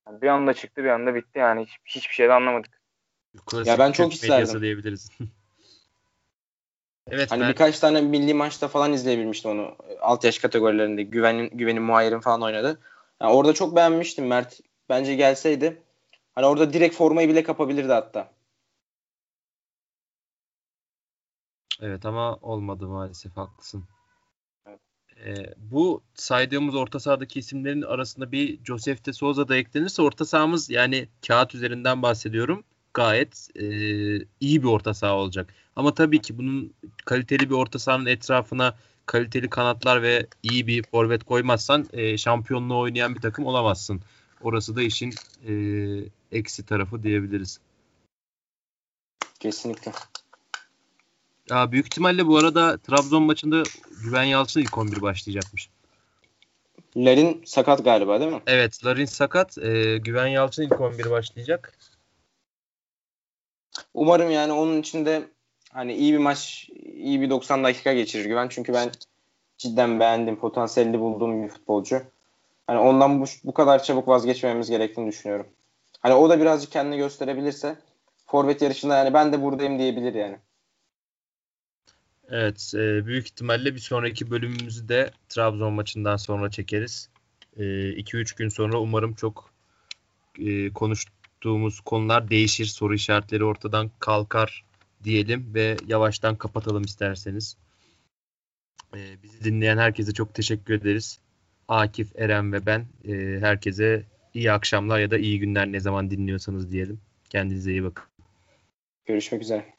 [0.06, 2.80] Yani bir anda çıktı bir anda bitti yani hiç, hiçbir şey de anlamadık.
[3.46, 4.62] Klasik Ya ben çok isterdim.
[4.62, 5.10] diyebiliriz.
[7.10, 9.76] evet Hani ben birkaç tane milli maçta falan izleyebilmiştim onu.
[10.00, 12.80] Alt yaş kategorilerinde güvenin güvenin muayirin falan oynadı.
[13.20, 14.60] Yani orada çok beğenmiştim Mert.
[14.88, 15.82] Bence gelseydi.
[16.34, 18.32] Hani orada direkt formayı bile kapabilirdi hatta.
[21.80, 23.84] Evet ama olmadı maalesef haklısın.
[24.66, 24.80] Evet.
[25.26, 30.70] Ee, bu saydığımız orta sahadaki isimlerin arasında bir Josef de Souza da eklenirse orta sahamız
[30.70, 32.64] yani kağıt üzerinden bahsediyorum
[32.98, 33.64] gayet e,
[34.40, 35.54] iyi bir orta saha olacak.
[35.76, 36.72] Ama tabii ki bunun
[37.04, 38.74] kaliteli bir orta sahanın etrafına
[39.06, 44.00] kaliteli kanatlar ve iyi bir forvet koymazsan e, şampiyonluğu oynayan bir takım olamazsın.
[44.42, 45.14] Orası da işin
[45.48, 45.52] e,
[46.32, 47.60] eksi tarafı diyebiliriz.
[49.40, 49.92] Kesinlikle.
[51.50, 53.62] Ya büyük ihtimalle bu arada Trabzon maçında
[54.04, 55.70] Güven Yalçın ilk 11 başlayacakmış.
[56.96, 58.40] Larin sakat galiba değil mi?
[58.46, 59.58] Evet, Larin sakat.
[59.58, 61.72] E, Güven Yalçın ilk 11 başlayacak.
[63.98, 65.22] Umarım yani onun içinde
[65.72, 68.48] hani iyi bir maç, iyi bir 90 dakika geçirir Güven.
[68.48, 68.90] Çünkü ben
[69.58, 72.02] cidden beğendim, potansiyelli bulduğum bir futbolcu.
[72.66, 75.46] Hani ondan bu, bu kadar çabuk vazgeçmememiz gerektiğini düşünüyorum.
[76.00, 77.76] Hani o da birazcık kendini gösterebilirse
[78.26, 80.36] forvet yarışında yani ben de buradayım diyebilir yani.
[82.30, 87.08] Evet, e, büyük ihtimalle bir sonraki bölümümüzü de Trabzon maçından sonra çekeriz.
[87.56, 89.50] 2-3 gün sonra umarım çok
[90.38, 90.72] e,
[91.38, 94.64] konuştuğumuz konular değişir, soru işaretleri ortadan kalkar
[95.04, 97.56] diyelim ve yavaştan kapatalım isterseniz.
[98.94, 101.20] E, bizi dinleyen herkese çok teşekkür ederiz.
[101.68, 106.72] Akif, Eren ve ben e, herkese iyi akşamlar ya da iyi günler ne zaman dinliyorsanız
[106.72, 107.00] diyelim.
[107.30, 108.04] Kendinize iyi bakın.
[109.06, 109.74] Görüşmek üzere.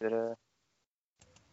[0.00, 0.36] Üzere.